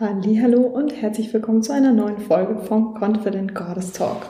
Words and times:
Hallo 0.00 0.60
und 0.60 0.94
herzlich 1.02 1.34
willkommen 1.34 1.60
zu 1.60 1.72
einer 1.72 1.90
neuen 1.90 2.18
Folge 2.18 2.60
vom 2.60 2.94
Confident 2.94 3.52
Goddess 3.52 3.90
Talk. 3.90 4.28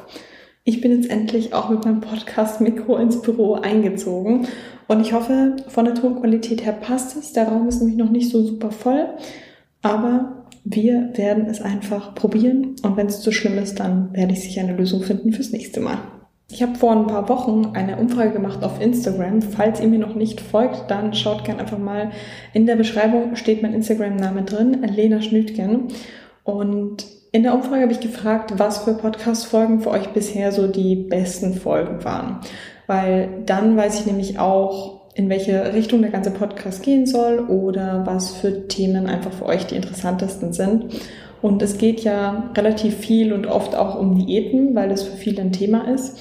Ich 0.64 0.80
bin 0.80 0.92
jetzt 0.92 1.10
endlich 1.10 1.52
auch 1.52 1.68
mit 1.68 1.84
meinem 1.84 2.00
Podcast 2.00 2.62
Mikro 2.62 2.96
ins 2.96 3.20
Büro 3.20 3.52
eingezogen 3.52 4.48
und 4.86 5.00
ich 5.02 5.12
hoffe, 5.12 5.56
von 5.68 5.84
der 5.84 5.94
Tonqualität 5.94 6.64
her 6.64 6.72
passt 6.72 7.18
es. 7.18 7.34
Der 7.34 7.48
Raum 7.48 7.68
ist 7.68 7.80
nämlich 7.80 7.98
noch 7.98 8.08
nicht 8.08 8.30
so 8.30 8.42
super 8.42 8.70
voll, 8.70 9.10
aber 9.82 10.46
wir 10.64 11.10
werden 11.16 11.44
es 11.44 11.60
einfach 11.60 12.14
probieren 12.14 12.76
und 12.82 12.96
wenn 12.96 13.08
es 13.08 13.20
zu 13.20 13.30
schlimm 13.30 13.58
ist, 13.58 13.78
dann 13.78 14.14
werde 14.14 14.32
ich 14.32 14.40
sicher 14.40 14.62
eine 14.62 14.74
Lösung 14.74 15.02
finden 15.02 15.34
fürs 15.34 15.52
nächste 15.52 15.80
Mal. 15.80 15.98
Ich 16.50 16.62
habe 16.62 16.76
vor 16.76 16.92
ein 16.92 17.06
paar 17.06 17.28
Wochen 17.28 17.72
eine 17.74 17.98
Umfrage 17.98 18.30
gemacht 18.30 18.64
auf 18.64 18.80
Instagram. 18.80 19.42
Falls 19.42 19.80
ihr 19.80 19.88
mir 19.88 19.98
noch 19.98 20.14
nicht 20.14 20.40
folgt, 20.40 20.90
dann 20.90 21.12
schaut 21.12 21.44
gerne 21.44 21.60
einfach 21.60 21.76
mal. 21.76 22.10
In 22.54 22.64
der 22.64 22.76
Beschreibung 22.76 23.36
steht 23.36 23.60
mein 23.60 23.74
Instagram-Name 23.74 24.44
drin, 24.44 24.82
Lena 24.82 25.20
Schnütgen. 25.20 25.88
Und 26.44 27.04
in 27.32 27.42
der 27.42 27.52
Umfrage 27.52 27.82
habe 27.82 27.92
ich 27.92 28.00
gefragt, 28.00 28.54
was 28.56 28.78
für 28.78 28.94
Podcast-Folgen 28.94 29.80
für 29.80 29.90
euch 29.90 30.08
bisher 30.08 30.50
so 30.50 30.68
die 30.68 30.96
besten 30.96 31.52
Folgen 31.52 32.02
waren. 32.02 32.40
Weil 32.86 33.42
dann 33.44 33.76
weiß 33.76 34.00
ich 34.00 34.06
nämlich 34.06 34.38
auch, 34.38 35.12
in 35.14 35.28
welche 35.28 35.74
Richtung 35.74 36.00
der 36.00 36.10
ganze 36.10 36.30
Podcast 36.30 36.82
gehen 36.82 37.04
soll 37.04 37.40
oder 37.40 38.06
was 38.06 38.30
für 38.30 38.68
Themen 38.68 39.06
einfach 39.06 39.32
für 39.32 39.44
euch 39.44 39.66
die 39.66 39.76
interessantesten 39.76 40.54
sind. 40.54 40.94
Und 41.42 41.60
es 41.60 41.76
geht 41.76 42.00
ja 42.00 42.50
relativ 42.56 42.96
viel 42.96 43.34
und 43.34 43.46
oft 43.46 43.74
auch 43.74 44.00
um 44.00 44.14
Diäten, 44.16 44.74
weil 44.74 44.90
es 44.90 45.02
für 45.02 45.16
viele 45.16 45.42
ein 45.42 45.52
Thema 45.52 45.92
ist. 45.92 46.18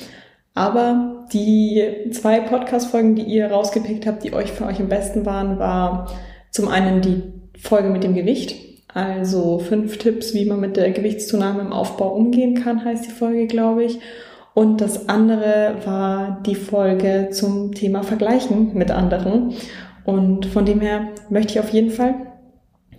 Aber 0.57 1.27
die 1.31 2.09
zwei 2.09 2.39
Podcast-Folgen, 2.39 3.13
die 3.13 3.21
ihr 3.21 3.51
rausgepickt 3.51 4.07
habt, 4.07 4.23
die 4.23 4.33
euch 4.33 4.51
für 4.51 4.65
euch 4.65 4.79
am 4.79 4.89
besten 4.89 5.23
waren, 5.23 5.59
war 5.59 6.11
zum 6.49 6.67
einen 6.67 7.01
die 7.01 7.21
Folge 7.59 7.89
mit 7.89 8.03
dem 8.03 8.15
Gewicht. 8.15 8.55
Also 8.91 9.59
fünf 9.59 9.99
Tipps, 9.99 10.33
wie 10.33 10.45
man 10.45 10.59
mit 10.59 10.75
der 10.75 10.89
Gewichtszunahme 10.89 11.61
im 11.61 11.71
Aufbau 11.71 12.11
umgehen 12.11 12.55
kann, 12.55 12.83
heißt 12.83 13.05
die 13.05 13.11
Folge, 13.11 13.45
glaube 13.45 13.83
ich. 13.83 13.99
Und 14.55 14.81
das 14.81 15.07
andere 15.09 15.75
war 15.85 16.41
die 16.43 16.55
Folge 16.55 17.29
zum 17.31 17.75
Thema 17.75 18.01
Vergleichen 18.01 18.73
mit 18.73 18.89
anderen. 18.89 19.53
Und 20.05 20.47
von 20.47 20.65
dem 20.65 20.81
her 20.81 21.09
möchte 21.29 21.53
ich 21.53 21.59
auf 21.59 21.69
jeden 21.69 21.91
Fall 21.91 22.15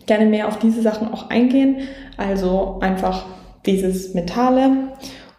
gerne 0.06 0.27
mehr 0.27 0.47
auf 0.47 0.61
diese 0.61 0.81
Sachen 0.81 1.12
auch 1.12 1.28
eingehen. 1.28 1.78
Also 2.17 2.78
einfach 2.83 3.27
dieses 3.67 4.15
Mentale 4.15 4.93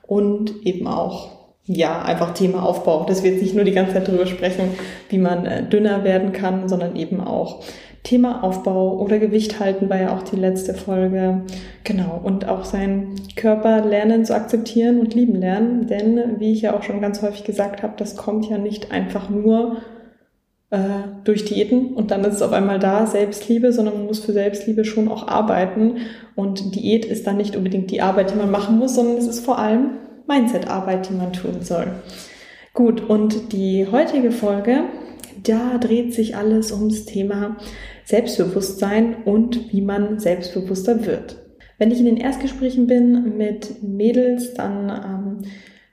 und 0.05 0.65
eben 0.65 0.85
auch 0.85 1.38
ja, 1.71 2.01
einfach 2.01 2.33
Thema 2.33 2.63
Aufbau, 2.63 3.05
dass 3.05 3.23
wir 3.23 3.31
jetzt 3.31 3.43
nicht 3.43 3.53
nur 3.53 3.63
die 3.63 3.73
ganze 3.73 3.93
Zeit 3.93 4.07
darüber 4.07 4.25
sprechen, 4.25 4.71
wie 5.09 5.19
man 5.19 5.45
äh, 5.45 5.63
dünner 5.63 6.03
werden 6.03 6.33
kann, 6.33 6.67
sondern 6.67 6.95
eben 6.95 7.21
auch 7.21 7.63
Thema 8.01 8.43
Aufbau 8.43 8.97
oder 8.97 9.19
Gewicht 9.19 9.59
halten 9.59 9.87
war 9.87 9.99
ja 9.99 10.17
auch 10.17 10.23
die 10.23 10.35
letzte 10.35 10.73
Folge. 10.73 11.43
Genau. 11.83 12.19
Und 12.23 12.47
auch 12.47 12.65
seinen 12.65 13.21
Körper 13.35 13.85
lernen 13.85 14.25
zu 14.25 14.33
akzeptieren 14.33 14.99
und 14.99 15.13
lieben 15.13 15.35
lernen. 15.35 15.85
Denn, 15.85 16.39
wie 16.39 16.53
ich 16.53 16.61
ja 16.63 16.75
auch 16.75 16.81
schon 16.81 17.01
ganz 17.01 17.21
häufig 17.21 17.43
gesagt 17.43 17.83
habe, 17.83 17.93
das 17.97 18.15
kommt 18.15 18.49
ja 18.49 18.57
nicht 18.57 18.91
einfach 18.91 19.29
nur 19.29 19.77
äh, 20.71 20.79
durch 21.23 21.45
Diäten 21.45 21.93
und 21.93 22.09
dann 22.09 22.23
ist 22.23 22.35
es 22.35 22.41
auf 22.41 22.53
einmal 22.53 22.79
da, 22.79 23.05
Selbstliebe, 23.05 23.73
sondern 23.73 23.95
man 23.95 24.07
muss 24.07 24.21
für 24.21 24.33
Selbstliebe 24.33 24.85
schon 24.85 25.07
auch 25.07 25.27
arbeiten. 25.27 25.97
Und 26.35 26.73
Diät 26.73 27.05
ist 27.05 27.27
dann 27.27 27.37
nicht 27.37 27.55
unbedingt 27.55 27.91
die 27.91 28.01
Arbeit, 28.01 28.31
die 28.31 28.37
man 28.37 28.49
machen 28.49 28.79
muss, 28.79 28.95
sondern 28.95 29.17
es 29.17 29.27
ist 29.27 29.45
vor 29.45 29.59
allem 29.59 29.91
Mindset-Arbeit, 30.29 31.09
die 31.09 31.13
man 31.15 31.33
tun 31.33 31.61
soll. 31.61 31.87
Gut, 32.73 33.01
und 33.01 33.51
die 33.51 33.87
heutige 33.91 34.31
Folge, 34.31 34.83
da 35.43 35.77
dreht 35.77 36.13
sich 36.13 36.37
alles 36.37 36.71
ums 36.71 37.05
Thema 37.05 37.57
Selbstbewusstsein 38.05 39.23
und 39.25 39.73
wie 39.73 39.81
man 39.81 40.19
selbstbewusster 40.19 41.05
wird. 41.05 41.37
Wenn 41.77 41.91
ich 41.91 41.99
in 41.99 42.05
den 42.05 42.17
Erstgesprächen 42.17 42.87
bin 42.87 43.37
mit 43.37 43.83
Mädels, 43.83 44.53
dann 44.53 44.89
ähm, 44.89 45.49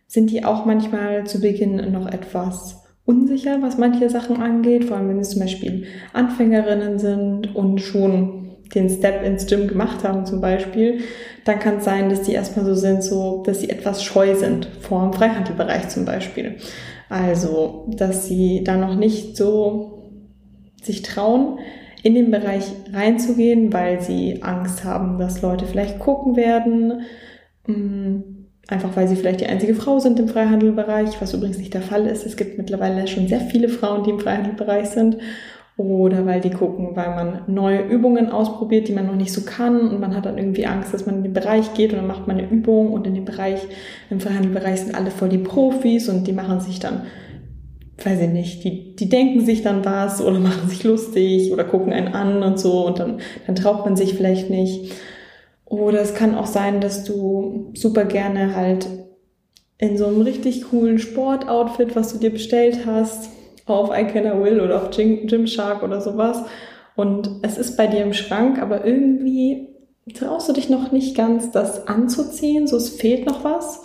sind 0.07 0.31
die 0.31 0.45
auch 0.45 0.65
manchmal 0.65 1.27
zu 1.27 1.41
Beginn 1.41 1.93
noch 1.93 2.07
etwas 2.07 2.85
unsicher, 3.05 3.63
was 3.63 3.79
manche 3.79 4.11
Sachen 4.11 4.39
angeht, 4.39 4.85
vor 4.85 4.97
allem 4.97 5.09
wenn 5.09 5.23
sie 5.23 5.31
zum 5.31 5.41
Beispiel 5.41 5.85
Anfängerinnen 6.13 6.99
sind 6.99 7.55
und 7.55 7.81
schon 7.81 8.46
den 8.75 8.89
Step 8.89 9.25
ins 9.25 9.47
Gym 9.47 9.69
gemacht 9.69 10.05
haben 10.05 10.27
zum 10.27 10.41
Beispiel, 10.41 11.01
dann 11.45 11.59
kann 11.59 11.77
es 11.77 11.85
sein, 11.85 12.09
dass 12.09 12.23
die 12.23 12.33
erstmal 12.33 12.65
so 12.65 12.75
sind, 12.75 13.03
so, 13.03 13.43
dass 13.45 13.61
sie 13.61 13.71
etwas 13.71 14.03
scheu 14.03 14.35
sind 14.35 14.69
vor 14.81 15.03
dem 15.03 15.13
Freihandelbereich 15.13 15.89
zum 15.89 16.05
Beispiel. 16.05 16.57
Also, 17.09 17.87
dass 17.97 18.27
sie 18.27 18.65
da 18.65 18.77
noch 18.77 18.97
nicht 18.97 19.37
so 19.37 20.11
sich 20.83 21.03
trauen, 21.03 21.59
in 22.03 22.15
den 22.15 22.31
Bereich 22.31 22.65
reinzugehen, 22.93 23.73
weil 23.73 24.01
sie 24.01 24.43
Angst 24.43 24.85
haben, 24.85 25.19
dass 25.19 25.43
Leute 25.43 25.67
vielleicht 25.67 25.99
gucken 25.99 26.37
werden. 26.37 27.03
Mm, 27.67 28.19
einfach 28.69 28.97
weil 28.97 29.09
sie 29.09 29.17
vielleicht 29.17 29.41
die 29.41 29.47
einzige 29.47 29.75
Frau 29.75 29.99
sind 29.99 30.19
im 30.21 30.29
Freihandelbereich, 30.29 31.21
was 31.21 31.35
übrigens 31.35 31.59
nicht 31.59 31.75
der 31.75 31.83
Fall 31.83 32.07
ist. 32.07 32.25
Es 32.25 32.37
gibt 32.37 32.59
mittlerweile 32.59 33.07
schon 33.09 33.29
sehr 33.29 33.41
viele 33.41 33.69
Frauen, 33.69 34.05
die 34.05 34.11
im 34.11 34.21
Freihandelbereich 34.21 34.87
sind 34.87 35.19
oder 35.79 36.25
weil 36.25 36.41
die 36.41 36.51
gucken, 36.51 36.97
weil 36.97 37.11
man 37.11 37.43
neue 37.49 37.83
Übungen 37.83 38.31
ausprobiert, 38.31 38.89
die 38.89 38.93
man 38.93 39.07
noch 39.07 39.15
nicht 39.17 39.33
so 39.33 39.43
kann. 39.43 39.91
Und 39.91 40.01
man 40.01 40.17
hat 40.17 40.25
dann 40.25 40.39
irgendwie 40.39 40.65
Angst, 40.65 40.95
dass 40.95 41.05
man 41.05 41.17
in 41.17 41.23
den 41.23 41.35
Bereich 41.35 41.75
geht 41.75 41.93
und 41.93 41.99
dann 41.99 42.07
macht 42.07 42.27
man 42.27 42.39
eine 42.39 42.49
Übung. 42.49 42.95
Und 42.95 43.07
in 43.07 43.15
dem 43.15 43.27
Bereich, 43.27 43.61
im 44.09 44.21
Verhandelbereich 44.21 44.81
sind 44.81 44.95
alle 44.95 45.11
voll 45.11 45.29
die 45.29 45.39
Profis 45.39 46.09
und 46.09 46.27
die 46.27 46.33
machen 46.33 46.61
sich 46.61 46.79
dann, 46.79 47.03
weiß 48.03 48.23
ich 48.23 48.31
nicht, 48.31 48.65
die, 48.65 48.97
die 48.97 49.11
denken 49.11 49.45
sich 49.45 49.63
dann 49.63 49.85
was 49.85 50.23
oder 50.23 50.39
machen 50.41 50.71
sich 50.71 50.83
lustig 50.83 51.53
oder 51.53 51.65
gucken 51.65 51.93
einen 51.93 52.09
an 52.09 52.43
und 52.43 52.59
so. 52.59 52.87
Und 52.87 52.99
dann, 52.99 53.21
dann 53.47 53.55
traut 53.55 53.85
man 53.85 53.97
sich 53.97 54.15
vielleicht 54.15 54.49
nicht. 54.49 54.95
Oder 55.67 56.01
es 56.01 56.15
kann 56.15 56.37
auch 56.37 56.47
sein, 56.47 56.81
dass 56.81 57.05
du 57.05 57.73
super 57.75 58.07
gerne 58.07 58.57
halt 58.57 58.87
in 59.77 59.99
so 59.99 60.07
einem 60.07 60.23
richtig 60.23 60.71
coolen 60.71 60.99
Sportoutfit, 60.99 61.95
was 61.97 62.15
du 62.15 62.19
dir 62.19 62.31
bestellt 62.31 62.87
hast, 62.87 63.29
auf 63.67 63.91
I 63.97 64.05
Can 64.05 64.27
I 64.27 64.43
Will 64.43 64.61
oder 64.61 64.83
auf 64.83 64.91
Gymshark 64.91 65.83
oder 65.83 66.01
sowas. 66.01 66.43
Und 66.95 67.31
es 67.43 67.59
ist 67.59 67.77
bei 67.77 67.87
dir 67.87 68.03
im 68.03 68.15
Schrank, 68.15 68.61
aber 68.61 68.85
irgendwie 68.85 69.69
traust 70.15 70.49
du 70.49 70.53
dich 70.53 70.71
noch 70.71 70.93
nicht 70.93 71.17
ganz, 71.17 71.51
das 71.51 71.87
anzuziehen. 71.89 72.67
So, 72.67 72.77
es 72.77 72.89
fehlt 72.89 73.27
noch 73.27 73.45
was. 73.45 73.83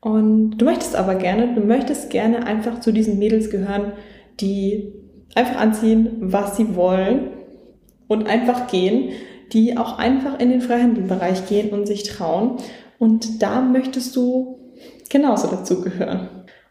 Und 0.00 0.56
du 0.56 0.64
möchtest 0.64 0.96
aber 0.96 1.16
gerne, 1.16 1.54
du 1.54 1.60
möchtest 1.60 2.10
gerne 2.10 2.46
einfach 2.46 2.80
zu 2.80 2.92
diesen 2.92 3.18
Mädels 3.18 3.50
gehören, 3.50 3.92
die 4.40 4.94
einfach 5.34 5.60
anziehen, 5.60 6.16
was 6.20 6.56
sie 6.56 6.74
wollen 6.74 7.28
und 8.08 8.26
einfach 8.26 8.66
gehen, 8.68 9.10
die 9.52 9.76
auch 9.76 9.98
einfach 9.98 10.38
in 10.38 10.50
den 10.50 10.60
Freihandelbereich 10.62 11.46
gehen 11.46 11.70
und 11.70 11.86
sich 11.86 12.04
trauen. 12.04 12.56
Und 12.98 13.42
da 13.42 13.60
möchtest 13.60 14.16
du 14.16 14.58
genauso 15.10 15.48
dazu 15.48 15.82
gehören. 15.82 16.28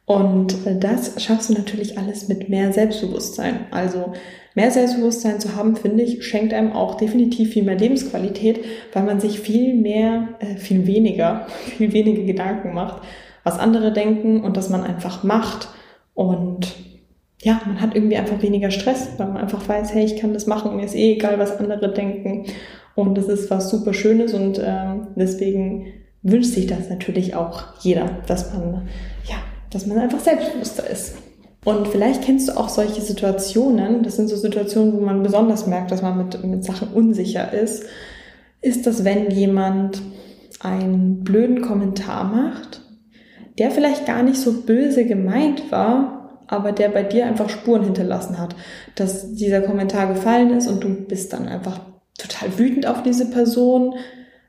Und 0.09 0.57
das 0.65 1.21
schaffst 1.21 1.51
du 1.51 1.53
natürlich 1.53 1.99
alles 1.99 2.27
mit 2.27 2.49
mehr 2.49 2.73
Selbstbewusstsein. 2.73 3.67
Also 3.69 4.13
mehr 4.55 4.71
Selbstbewusstsein 4.71 5.39
zu 5.39 5.55
haben, 5.55 5.75
finde 5.75 6.01
ich, 6.01 6.25
schenkt 6.25 6.51
einem 6.51 6.71
auch 6.71 6.95
definitiv 6.95 7.51
viel 7.51 7.61
mehr 7.61 7.77
Lebensqualität, 7.77 8.65
weil 8.91 9.03
man 9.03 9.19
sich 9.19 9.39
viel 9.39 9.75
mehr, 9.75 10.29
äh, 10.39 10.55
viel 10.55 10.87
weniger, 10.87 11.45
viel 11.77 11.93
weniger 11.93 12.23
Gedanken 12.23 12.73
macht, 12.73 13.03
was 13.43 13.59
andere 13.59 13.93
denken 13.93 14.43
und 14.43 14.57
dass 14.57 14.71
man 14.71 14.83
einfach 14.83 15.21
macht. 15.23 15.67
Und 16.15 16.73
ja, 17.43 17.61
man 17.67 17.79
hat 17.79 17.93
irgendwie 17.93 18.17
einfach 18.17 18.41
weniger 18.41 18.71
Stress, 18.71 19.11
weil 19.17 19.27
man 19.27 19.37
einfach 19.37 19.69
weiß, 19.69 19.93
hey, 19.93 20.05
ich 20.05 20.17
kann 20.17 20.33
das 20.33 20.47
machen, 20.47 20.75
mir 20.75 20.85
ist 20.85 20.95
eh 20.95 21.13
egal, 21.13 21.37
was 21.37 21.59
andere 21.59 21.93
denken. 21.93 22.45
Und 22.95 23.15
das 23.15 23.27
ist 23.27 23.51
was 23.51 23.69
super 23.69 23.93
Schönes 23.93 24.33
und 24.33 24.59
ähm, 24.65 25.09
deswegen 25.15 25.93
wünscht 26.23 26.53
sich 26.53 26.65
das 26.65 26.89
natürlich 26.89 27.35
auch 27.35 27.79
jeder, 27.81 28.09
dass 28.25 28.51
man 28.51 28.87
ja 29.29 29.35
dass 29.71 29.85
man 29.85 29.97
einfach 29.97 30.19
selbstbewusster 30.19 30.89
ist. 30.89 31.13
Und 31.65 31.87
vielleicht 31.87 32.23
kennst 32.23 32.47
du 32.47 32.57
auch 32.57 32.69
solche 32.69 33.01
Situationen, 33.01 34.03
das 34.03 34.15
sind 34.15 34.29
so 34.29 34.37
Situationen, 34.37 34.93
wo 34.93 35.01
man 35.01 35.23
besonders 35.23 35.67
merkt, 35.67 35.91
dass 35.91 36.01
man 36.01 36.17
mit, 36.17 36.43
mit 36.43 36.63
Sachen 36.63 36.87
unsicher 36.89 37.51
ist, 37.51 37.83
ist 38.61 38.87
das, 38.87 39.03
wenn 39.03 39.29
jemand 39.31 40.01
einen 40.61 41.23
blöden 41.23 41.61
Kommentar 41.61 42.23
macht, 42.23 42.81
der 43.57 43.71
vielleicht 43.71 44.05
gar 44.05 44.23
nicht 44.23 44.37
so 44.37 44.61
böse 44.61 45.05
gemeint 45.05 45.71
war, 45.71 46.39
aber 46.47 46.71
der 46.71 46.89
bei 46.89 47.03
dir 47.03 47.25
einfach 47.25 47.49
Spuren 47.49 47.83
hinterlassen 47.83 48.39
hat, 48.39 48.55
dass 48.95 49.33
dieser 49.35 49.61
Kommentar 49.61 50.07
gefallen 50.07 50.51
ist 50.57 50.67
und 50.67 50.83
du 50.83 50.89
bist 50.89 51.33
dann 51.33 51.47
einfach 51.47 51.81
total 52.17 52.57
wütend 52.57 52.87
auf 52.87 53.03
diese 53.03 53.29
Person, 53.29 53.95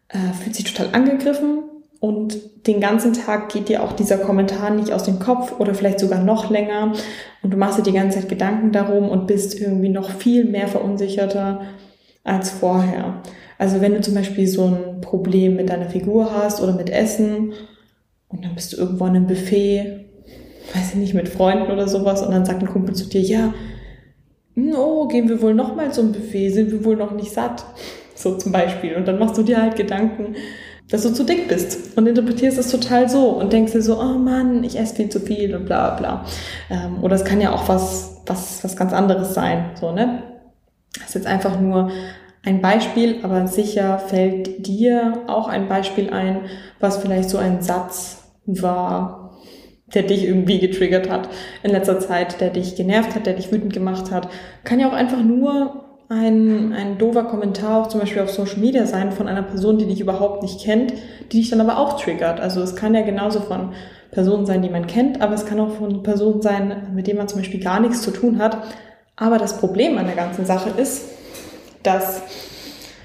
äh, 0.08 0.32
fühlt 0.42 0.56
sich 0.56 0.72
total 0.72 0.94
angegriffen 0.94 1.64
und 2.00 2.66
den 2.66 2.80
ganzen 2.80 3.12
Tag 3.12 3.52
geht 3.52 3.68
dir 3.68 3.82
auch 3.82 3.92
dieser 3.92 4.16
Kommentar 4.16 4.70
nicht 4.70 4.92
aus 4.92 5.04
dem 5.04 5.18
Kopf 5.18 5.60
oder 5.60 5.74
vielleicht 5.74 6.00
sogar 6.00 6.22
noch 6.22 6.50
länger 6.50 6.94
und 7.42 7.52
du 7.52 7.58
machst 7.58 7.78
dir 7.78 7.82
die 7.82 7.92
ganze 7.92 8.20
Zeit 8.20 8.28
Gedanken 8.28 8.72
darum 8.72 9.08
und 9.08 9.26
bist 9.26 9.60
irgendwie 9.60 9.90
noch 9.90 10.10
viel 10.10 10.46
mehr 10.46 10.66
verunsicherter 10.66 11.60
als 12.24 12.50
vorher. 12.50 13.22
Also 13.58 13.82
wenn 13.82 13.92
du 13.92 14.00
zum 14.00 14.14
Beispiel 14.14 14.48
so 14.48 14.64
ein 14.64 15.02
Problem 15.02 15.56
mit 15.56 15.68
deiner 15.68 15.90
Figur 15.90 16.32
hast 16.34 16.62
oder 16.62 16.72
mit 16.72 16.88
Essen 16.88 17.52
und 18.28 18.44
dann 18.44 18.54
bist 18.54 18.72
du 18.72 18.78
irgendwo 18.78 19.04
an 19.04 19.16
einem 19.16 19.26
Buffet, 19.26 20.06
weiß 20.74 20.90
ich 20.92 20.96
nicht, 20.96 21.14
mit 21.14 21.28
Freunden 21.28 21.70
oder 21.70 21.86
sowas 21.86 22.22
und 22.22 22.32
dann 22.32 22.46
sagt 22.46 22.62
ein 22.62 22.68
Kumpel 22.68 22.94
zu 22.94 23.10
dir, 23.10 23.20
ja, 23.20 23.52
oh, 24.74 25.06
gehen 25.08 25.28
wir 25.28 25.42
wohl 25.42 25.52
noch 25.52 25.76
mal 25.76 25.92
zum 25.92 26.12
Buffet, 26.12 26.50
sind 26.50 26.72
wir 26.72 26.84
wohl 26.84 26.96
noch 26.96 27.12
nicht 27.12 27.32
satt? 27.32 27.64
So 28.14 28.36
zum 28.36 28.52
Beispiel. 28.52 28.94
Und 28.96 29.06
dann 29.08 29.18
machst 29.18 29.36
du 29.36 29.42
dir 29.42 29.60
halt 29.60 29.76
Gedanken, 29.76 30.36
dass 30.90 31.02
du 31.02 31.12
zu 31.12 31.24
dick 31.24 31.48
bist 31.48 31.96
und 31.96 32.06
interpretierst 32.06 32.58
es 32.58 32.70
total 32.70 33.08
so 33.08 33.28
und 33.28 33.52
denkst 33.52 33.72
dir 33.72 33.82
so, 33.82 34.00
oh 34.00 34.18
Mann, 34.18 34.64
ich 34.64 34.78
esse 34.78 34.96
viel 34.96 35.08
zu 35.08 35.20
viel 35.20 35.54
und 35.54 35.66
bla 35.66 35.90
bla. 35.90 36.24
Ähm, 36.68 37.02
oder 37.02 37.14
es 37.14 37.24
kann 37.24 37.40
ja 37.40 37.52
auch 37.52 37.68
was, 37.68 38.22
was, 38.26 38.62
was 38.64 38.76
ganz 38.76 38.92
anderes 38.92 39.34
sein, 39.34 39.70
so, 39.80 39.92
ne? 39.92 40.24
Das 40.94 41.08
ist 41.08 41.14
jetzt 41.14 41.26
einfach 41.26 41.60
nur 41.60 41.90
ein 42.44 42.60
Beispiel, 42.60 43.20
aber 43.22 43.46
sicher 43.46 43.98
fällt 43.98 44.66
dir 44.66 45.24
auch 45.28 45.46
ein 45.48 45.68
Beispiel 45.68 46.10
ein, 46.10 46.46
was 46.80 46.96
vielleicht 46.96 47.30
so 47.30 47.38
ein 47.38 47.62
Satz 47.62 48.24
war, 48.46 49.38
der 49.94 50.02
dich 50.04 50.24
irgendwie 50.24 50.58
getriggert 50.58 51.10
hat 51.10 51.28
in 51.62 51.70
letzter 51.70 52.00
Zeit, 52.00 52.40
der 52.40 52.50
dich 52.50 52.76
genervt 52.76 53.14
hat, 53.14 53.26
der 53.26 53.34
dich 53.34 53.52
wütend 53.52 53.72
gemacht 53.72 54.10
hat. 54.10 54.28
Kann 54.64 54.80
ja 54.80 54.88
auch 54.88 54.94
einfach 54.94 55.22
nur 55.22 55.89
ein, 56.10 56.72
ein 56.72 56.98
doofer 56.98 57.22
Kommentar, 57.22 57.80
auch 57.80 57.88
zum 57.88 58.00
Beispiel 58.00 58.20
auf 58.22 58.30
Social 58.30 58.58
Media 58.58 58.84
sein 58.84 59.12
von 59.12 59.28
einer 59.28 59.44
Person, 59.44 59.78
die 59.78 59.86
dich 59.86 60.00
überhaupt 60.00 60.42
nicht 60.42 60.60
kennt, 60.60 60.92
die 61.30 61.38
dich 61.38 61.50
dann 61.50 61.60
aber 61.60 61.78
auch 61.78 62.00
triggert. 62.00 62.40
Also 62.40 62.60
es 62.62 62.74
kann 62.74 62.94
ja 62.94 63.02
genauso 63.02 63.40
von 63.40 63.72
Personen 64.10 64.44
sein, 64.44 64.60
die 64.60 64.70
man 64.70 64.88
kennt, 64.88 65.22
aber 65.22 65.34
es 65.34 65.46
kann 65.46 65.60
auch 65.60 65.70
von 65.76 66.02
Personen 66.02 66.42
sein, 66.42 66.88
mit 66.94 67.06
denen 67.06 67.18
man 67.18 67.28
zum 67.28 67.38
Beispiel 67.38 67.60
gar 67.60 67.78
nichts 67.78 68.02
zu 68.02 68.10
tun 68.10 68.38
hat. 68.38 68.58
Aber 69.14 69.38
das 69.38 69.58
Problem 69.58 69.98
an 69.98 70.06
der 70.06 70.16
ganzen 70.16 70.44
Sache 70.44 70.70
ist, 70.80 71.04
dass 71.84 72.22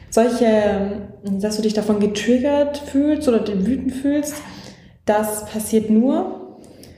solche, 0.09 1.03
dass 1.23 1.57
du 1.57 1.61
dich 1.61 1.73
davon 1.73 1.99
getriggert 1.99 2.79
fühlst 2.79 3.27
oder 3.27 3.45
wütend 3.47 3.93
fühlst, 3.93 4.41
das 5.05 5.45
passiert 5.45 5.91
nur, 5.91 6.44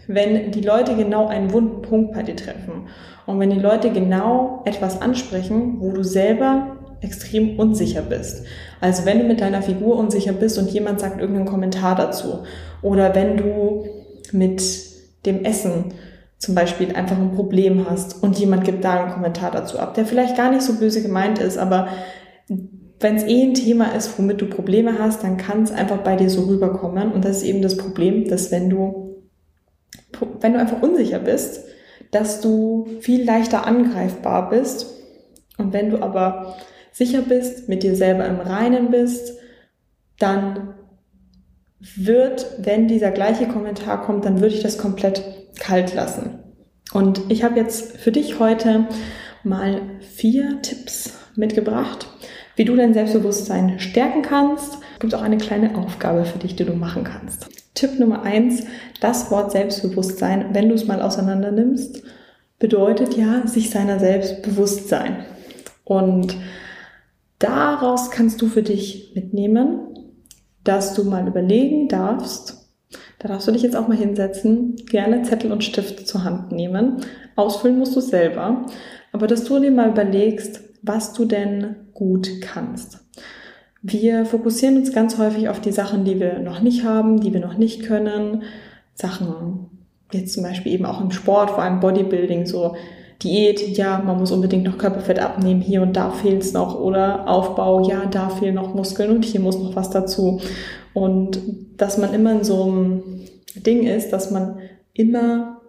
wenn 0.08 0.52
die 0.52 0.62
Leute 0.62 0.96
genau 0.96 1.28
einen 1.28 1.52
wunden 1.52 1.82
Punkt 1.82 2.14
bei 2.14 2.24
dir 2.24 2.36
treffen. 2.36 2.88
Und 3.26 3.40
wenn 3.40 3.50
die 3.50 3.60
Leute 3.60 3.92
genau 3.92 4.62
etwas 4.66 5.02
ansprechen, 5.02 5.78
wo 5.80 5.92
du 5.92 6.04
selber 6.04 6.78
extrem 7.02 7.60
unsicher 7.60 8.02
bist. 8.02 8.46
Also 8.82 9.06
wenn 9.06 9.20
du 9.20 9.26
mit 9.26 9.42
deiner 9.42 9.62
Figur 9.62 9.98
unsicher 9.98 10.34
bist 10.34 10.58
und 10.58 10.70
jemand 10.72 11.00
sagt 11.00 11.20
irgendeinen 11.20 11.48
Kommentar 11.48 11.96
dazu. 11.96 12.40
Oder 12.82 13.14
wenn 13.14 13.38
du 13.38 13.86
mit 14.32 14.64
dem 15.26 15.44
Essen 15.44 15.94
zum 16.38 16.56
Beispiel 16.56 16.96
einfach 16.96 17.18
ein 17.18 17.34
Problem 17.34 17.90
hast 17.90 18.22
und 18.24 18.38
jemand 18.40 18.64
gibt 18.64 18.84
da 18.84 19.04
einen 19.04 19.14
Kommentar 19.14 19.52
dazu 19.52 19.80
ab, 19.80 19.96
der 19.96 20.06
vielleicht 20.06 20.38
gar 20.38 20.52
nicht 20.52 20.62
so 20.62 20.74
böse 20.76 21.02
gemeint 21.02 21.40
ist, 21.40 21.58
aber 21.58 21.88
wenn 23.00 23.16
es 23.16 23.24
eh 23.24 23.44
ein 23.44 23.54
Thema 23.54 23.96
ist, 23.96 24.18
womit 24.18 24.42
du 24.42 24.48
Probleme 24.48 24.98
hast, 25.00 25.24
dann 25.24 25.38
kann 25.38 25.64
es 25.64 25.72
einfach 25.72 26.00
bei 26.00 26.16
dir 26.16 26.30
so 26.30 26.44
rüberkommen. 26.44 27.12
Und 27.12 27.26
das 27.26 27.38
ist 27.38 27.44
eben 27.44 27.62
das 27.62 27.78
Problem, 27.78 28.28
dass 28.28 28.52
wenn 28.52 28.70
du, 28.70 29.07
wenn 30.42 30.54
du 30.54 30.60
einfach 30.60 30.82
unsicher 30.82 31.20
bist, 31.20 31.64
dass 32.12 32.42
du 32.42 32.88
viel 33.02 33.24
leichter 33.24 33.66
angreifbar 33.66 34.50
bist. 34.50 34.88
Und 35.58 35.74
wenn 35.74 35.90
du 35.90 36.02
aber 36.02 36.58
sicher 36.92 37.22
bist, 37.22 37.68
mit 37.70 37.84
dir 37.84 37.96
selber 37.96 38.26
im 38.26 38.40
Reinen 38.40 38.92
bist, 38.92 39.38
dann 40.20 40.74
wird, 41.80 42.48
wenn 42.60 42.88
dieser 42.88 43.12
gleiche 43.12 43.48
Kommentar 43.48 44.04
kommt, 44.04 44.26
dann 44.26 44.42
würde 44.42 44.56
ich 44.56 44.64
das 44.64 44.78
komplett 44.78 45.24
kalt 45.60 45.94
lassen. 45.94 46.40
Und 46.94 47.22
ich 47.30 47.44
habe 47.44 47.60
jetzt 47.60 47.98
für 47.98 48.12
dich 48.12 48.40
heute 48.40 48.88
mal 49.44 49.82
vier 50.00 50.62
Tipps 50.62 51.14
mitgebracht, 51.36 52.08
wie 52.56 52.66
du 52.66 52.76
dein 52.76 52.94
Selbstbewusstsein 52.94 53.80
stärken 53.80 54.22
kannst. 54.22 54.78
Es 54.94 55.00
gibt 55.00 55.14
auch 55.14 55.22
eine 55.22 55.38
kleine 55.38 55.78
Aufgabe 55.78 56.26
für 56.26 56.40
dich, 56.40 56.56
die 56.56 56.66
du 56.66 56.74
machen 56.74 57.04
kannst. 57.04 57.48
Tipp 57.78 58.00
Nummer 58.00 58.24
eins, 58.24 58.64
das 59.00 59.30
Wort 59.30 59.52
Selbstbewusstsein, 59.52 60.54
wenn 60.54 60.70
du 60.70 60.76
es 60.76 60.88
mal 60.88 61.02
auseinander 61.02 61.52
nimmst, 61.52 62.04
bedeutet 62.60 63.16
ja, 63.16 63.46
sich 63.46 63.70
seiner 63.70 64.00
selbst 64.00 64.42
bewusst 64.42 64.90
sein. 64.90 65.26
Und 65.84 66.36
daraus 67.40 68.10
kannst 68.10 68.42
du 68.42 68.48
für 68.48 68.64
dich 68.64 69.12
mitnehmen, 69.14 69.80
dass 70.64 70.96
du 70.96 71.04
mal 71.04 71.28
überlegen 71.28 71.88
darfst, 71.88 72.68
da 73.20 73.28
darfst 73.28 73.48
du 73.48 73.52
dich 73.52 73.62
jetzt 73.62 73.76
auch 73.76 73.88
mal 73.88 73.98
hinsetzen, 73.98 74.76
gerne 74.90 75.24
Zettel 75.24 75.52
und 75.52 75.64
Stift 75.64 76.08
zur 76.08 76.24
Hand 76.24 76.52
nehmen. 76.52 76.98
Ausfüllen 77.36 77.80
musst 77.80 77.96
du 77.96 78.02
selber. 78.02 78.66
Aber 79.12 79.28
dass 79.28 79.44
du 79.44 79.60
dir 79.60 79.72
mal 79.72 79.90
überlegst, 79.90 80.62
was 80.84 81.14
du 81.14 81.26
denn 81.26 81.88
gut 81.94 82.30
kannst. 82.42 83.07
Wir 83.82 84.26
fokussieren 84.26 84.78
uns 84.78 84.92
ganz 84.92 85.18
häufig 85.18 85.50
auf 85.50 85.62
die 85.62 85.72
Sachen, 85.72 86.04
die 86.04 86.20
wir 86.20 86.40
noch 86.40 86.62
nicht 86.62 86.84
haben, 86.84 87.20
die 87.20 87.34
wir 87.34 87.40
noch 87.40 87.58
nicht 87.58 87.84
können. 87.84 88.44
Sachen, 88.96 89.70
jetzt 90.12 90.34
zum 90.34 90.44
Beispiel 90.44 90.74
eben 90.74 90.86
auch 90.86 91.02
im 91.02 91.12
Sport, 91.12 91.52
vor 91.52 91.62
allem 91.62 91.80
Bodybuilding, 91.80 92.46
so 92.46 92.76
Diät, 93.24 93.76
ja, 93.76 94.00
man 94.00 94.18
muss 94.20 94.32
unbedingt 94.32 94.64
noch 94.64 94.78
Körperfett 94.78 95.20
abnehmen, 95.20 95.62
hier 95.62 95.82
und 95.82 95.98
da 95.98 96.12
fehlt 96.12 96.44
es 96.44 96.54
noch. 96.54 96.80
Oder 96.80 97.28
Aufbau, 97.28 97.88
ja, 97.88 98.06
da 98.06 98.30
fehlen 98.30 98.56
noch 98.56 98.76
Muskeln 98.76 99.10
und 99.10 99.26
hier 99.26 99.40
muss 99.40 99.58
noch 99.58 99.76
was 99.76 99.90
dazu. 99.90 100.40
Und 100.94 101.40
dass 101.78 101.98
man 101.98 102.14
immer 102.14 102.32
in 102.32 102.44
so 102.44 102.64
einem 102.64 103.04
Ding 103.56 103.88
ist, 103.88 104.12
dass 104.12 104.30
man 104.30 104.60
immer 104.94 105.62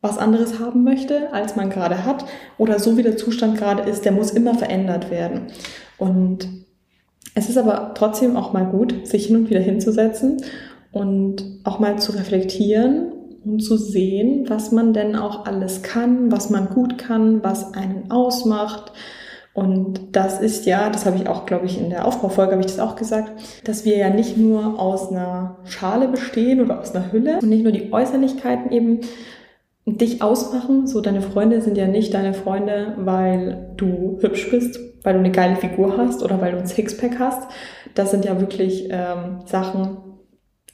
was 0.00 0.18
anderes 0.18 0.58
haben 0.58 0.84
möchte, 0.84 1.32
als 1.32 1.56
man 1.56 1.70
gerade 1.70 2.04
hat. 2.04 2.24
Oder 2.58 2.78
so 2.78 2.96
wie 2.96 3.02
der 3.02 3.16
Zustand 3.16 3.58
gerade 3.58 3.88
ist, 3.88 4.04
der 4.04 4.12
muss 4.12 4.30
immer 4.30 4.54
verändert 4.54 5.10
werden. 5.10 5.48
Und 5.98 6.48
es 7.36 7.50
ist 7.50 7.58
aber 7.58 7.92
trotzdem 7.94 8.34
auch 8.34 8.54
mal 8.54 8.64
gut, 8.64 9.06
sich 9.06 9.26
hin 9.26 9.36
und 9.36 9.50
wieder 9.50 9.60
hinzusetzen 9.60 10.38
und 10.90 11.44
auch 11.64 11.78
mal 11.78 11.98
zu 11.98 12.12
reflektieren 12.12 13.12
und 13.44 13.60
zu 13.60 13.76
sehen, 13.76 14.46
was 14.48 14.72
man 14.72 14.94
denn 14.94 15.14
auch 15.14 15.44
alles 15.44 15.82
kann, 15.82 16.32
was 16.32 16.48
man 16.48 16.70
gut 16.70 16.96
kann, 16.96 17.44
was 17.44 17.74
einen 17.74 18.10
ausmacht. 18.10 18.92
Und 19.52 20.16
das 20.16 20.40
ist 20.40 20.64
ja, 20.64 20.88
das 20.88 21.04
habe 21.04 21.18
ich 21.18 21.28
auch, 21.28 21.44
glaube 21.44 21.66
ich, 21.66 21.78
in 21.78 21.90
der 21.90 22.06
Aufbaufolge 22.06 22.52
habe 22.52 22.62
ich 22.62 22.72
das 22.72 22.80
auch 22.80 22.96
gesagt, 22.96 23.32
dass 23.64 23.84
wir 23.84 23.98
ja 23.98 24.08
nicht 24.08 24.38
nur 24.38 24.80
aus 24.80 25.10
einer 25.10 25.58
Schale 25.64 26.08
bestehen 26.08 26.62
oder 26.62 26.80
aus 26.80 26.94
einer 26.94 27.12
Hülle 27.12 27.40
und 27.42 27.50
nicht 27.50 27.64
nur 27.64 27.72
die 27.72 27.92
Äußerlichkeiten 27.92 28.72
eben 28.72 29.00
dich 29.84 30.22
ausmachen. 30.22 30.86
So, 30.86 31.02
deine 31.02 31.20
Freunde 31.20 31.60
sind 31.60 31.76
ja 31.76 31.86
nicht 31.86 32.14
deine 32.14 32.32
Freunde, 32.32 32.94
weil 32.96 33.72
du 33.76 34.18
hübsch 34.22 34.50
bist, 34.50 34.80
weil 35.06 35.14
du 35.14 35.20
eine 35.20 35.30
geile 35.30 35.56
Figur 35.56 35.96
hast 35.96 36.22
oder 36.22 36.40
weil 36.40 36.52
du 36.52 36.58
ein 36.58 36.66
Sixpack 36.66 37.18
hast. 37.18 37.48
Das 37.94 38.10
sind 38.10 38.24
ja 38.24 38.40
wirklich 38.40 38.88
ähm, 38.90 39.42
Sachen, 39.46 39.98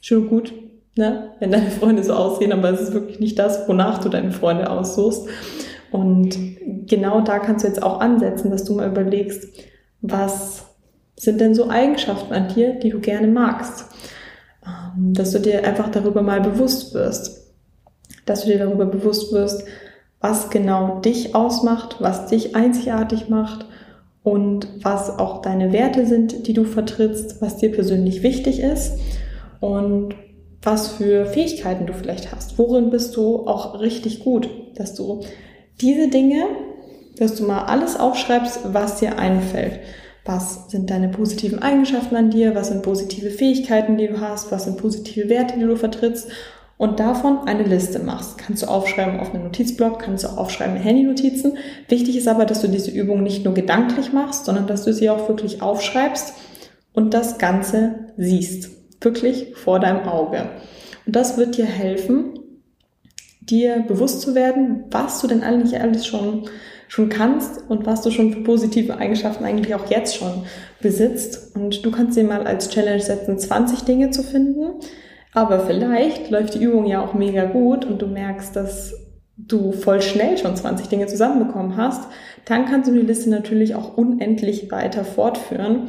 schön 0.01 0.27
gut, 0.27 0.53
ne? 0.95 1.31
wenn 1.39 1.51
deine 1.51 1.69
Freunde 1.69 2.03
so 2.03 2.13
aussehen, 2.13 2.51
aber 2.51 2.71
es 2.71 2.81
ist 2.81 2.93
wirklich 2.93 3.19
nicht 3.19 3.39
das, 3.39 3.67
wonach 3.69 3.99
du 3.99 4.09
deine 4.09 4.31
Freunde 4.31 4.69
aussuchst. 4.69 5.27
Und 5.91 6.35
genau 6.87 7.21
da 7.21 7.39
kannst 7.39 7.63
du 7.63 7.67
jetzt 7.67 7.83
auch 7.83 7.99
ansetzen, 7.99 8.49
dass 8.49 8.63
du 8.63 8.73
mal 8.73 8.89
überlegst, 8.89 9.47
was 10.01 10.65
sind 11.15 11.39
denn 11.39 11.53
so 11.53 11.69
Eigenschaften 11.69 12.33
an 12.33 12.47
dir, 12.49 12.73
die 12.73 12.89
du 12.89 12.99
gerne 12.99 13.27
magst? 13.27 13.85
Ähm, 14.65 15.13
dass 15.13 15.31
du 15.31 15.39
dir 15.39 15.63
einfach 15.63 15.89
darüber 15.89 16.23
mal 16.23 16.41
bewusst 16.41 16.93
wirst 16.93 17.43
dass 18.25 18.43
du 18.43 18.51
dir 18.51 18.59
darüber 18.59 18.85
bewusst 18.85 19.31
wirst, 19.33 19.65
was 20.19 20.49
genau 20.49 21.01
dich 21.01 21.35
ausmacht, 21.35 21.97
was 21.99 22.27
dich 22.27 22.55
einzigartig 22.55 23.29
macht 23.29 23.65
und 24.23 24.67
was 24.81 25.09
auch 25.19 25.41
deine 25.41 25.73
Werte 25.73 26.05
sind, 26.05 26.47
die 26.47 26.53
du 26.53 26.63
vertrittst, 26.63 27.41
was 27.41 27.57
dir 27.57 27.71
persönlich 27.71 28.23
wichtig 28.23 28.59
ist 28.61 28.93
und 29.59 30.15
was 30.61 30.87
für 30.87 31.25
Fähigkeiten 31.25 31.85
du 31.85 31.93
vielleicht 31.93 32.31
hast. 32.33 32.57
Worin 32.57 32.89
bist 32.89 33.17
du 33.17 33.45
auch 33.47 33.81
richtig 33.81 34.23
gut, 34.23 34.49
dass 34.75 34.93
du 34.95 35.21
diese 35.81 36.07
Dinge, 36.07 36.45
dass 37.17 37.35
du 37.35 37.43
mal 37.43 37.65
alles 37.65 37.99
aufschreibst, 37.99 38.61
was 38.71 38.99
dir 38.99 39.19
einfällt. 39.19 39.79
Was 40.25 40.69
sind 40.69 40.89
deine 40.89 41.09
positiven 41.09 41.59
Eigenschaften 41.59 42.15
an 42.15 42.29
dir? 42.29 42.55
Was 42.55 42.69
sind 42.69 42.81
positive 42.81 43.29
Fähigkeiten, 43.29 43.97
die 43.97 44.07
du 44.07 44.21
hast? 44.21 44.53
Was 44.53 44.63
sind 44.63 44.77
positive 44.77 45.27
Werte, 45.27 45.55
die 45.59 45.65
du 45.65 45.75
vertrittst? 45.75 46.29
Und 46.77 46.99
davon 46.99 47.47
eine 47.47 47.63
Liste 47.63 47.99
machst. 47.99 48.37
Kannst 48.37 48.63
du 48.63 48.67
aufschreiben 48.67 49.19
auf 49.19 49.33
einem 49.33 49.43
Notizblock, 49.43 49.99
kannst 49.99 50.23
du 50.23 50.29
aufschreiben 50.29 50.75
in 50.75 50.81
Handynotizen. 50.81 51.57
Wichtig 51.87 52.17
ist 52.17 52.27
aber, 52.27 52.45
dass 52.45 52.61
du 52.61 52.67
diese 52.67 52.91
Übung 52.91 53.23
nicht 53.23 53.45
nur 53.45 53.53
gedanklich 53.53 54.11
machst, 54.11 54.45
sondern 54.45 54.67
dass 54.67 54.83
du 54.83 54.93
sie 54.93 55.09
auch 55.09 55.27
wirklich 55.29 55.61
aufschreibst 55.61 56.33
und 56.93 57.13
das 57.13 57.37
Ganze 57.37 58.09
siehst. 58.17 58.71
Wirklich 59.01 59.55
vor 59.55 59.79
deinem 59.79 60.07
Auge. 60.07 60.49
Und 61.05 61.15
das 61.15 61.37
wird 61.37 61.57
dir 61.57 61.65
helfen, 61.65 62.39
dir 63.41 63.83
bewusst 63.87 64.21
zu 64.21 64.35
werden, 64.35 64.85
was 64.89 65.19
du 65.19 65.27
denn 65.27 65.43
eigentlich 65.43 65.79
alles 65.79 66.05
schon, 66.05 66.47
schon 66.87 67.09
kannst 67.09 67.69
und 67.69 67.85
was 67.85 68.01
du 68.01 68.11
schon 68.11 68.31
für 68.31 68.41
positive 68.41 68.97
Eigenschaften 68.97 69.43
eigentlich 69.43 69.75
auch 69.75 69.89
jetzt 69.89 70.15
schon 70.15 70.45
besitzt. 70.81 71.55
Und 71.55 71.85
du 71.85 71.91
kannst 71.91 72.17
dir 72.17 72.23
mal 72.23 72.47
als 72.47 72.69
Challenge 72.69 73.01
setzen, 73.01 73.37
20 73.37 73.81
Dinge 73.81 74.11
zu 74.11 74.23
finden, 74.23 74.79
aber 75.33 75.61
vielleicht 75.61 76.29
läuft 76.29 76.55
die 76.55 76.63
Übung 76.63 76.85
ja 76.85 77.03
auch 77.03 77.13
mega 77.13 77.45
gut 77.45 77.85
und 77.85 78.01
du 78.01 78.07
merkst, 78.07 78.55
dass 78.55 78.93
du 79.37 79.71
voll 79.71 80.01
schnell 80.01 80.37
schon 80.37 80.55
20 80.55 80.87
Dinge 80.87 81.07
zusammenbekommen 81.07 81.75
hast, 81.75 82.07
dann 82.45 82.65
kannst 82.65 82.89
du 82.89 82.93
die 82.93 83.05
Liste 83.05 83.29
natürlich 83.29 83.75
auch 83.75 83.97
unendlich 83.97 84.71
weiter 84.71 85.03
fortführen. 85.03 85.87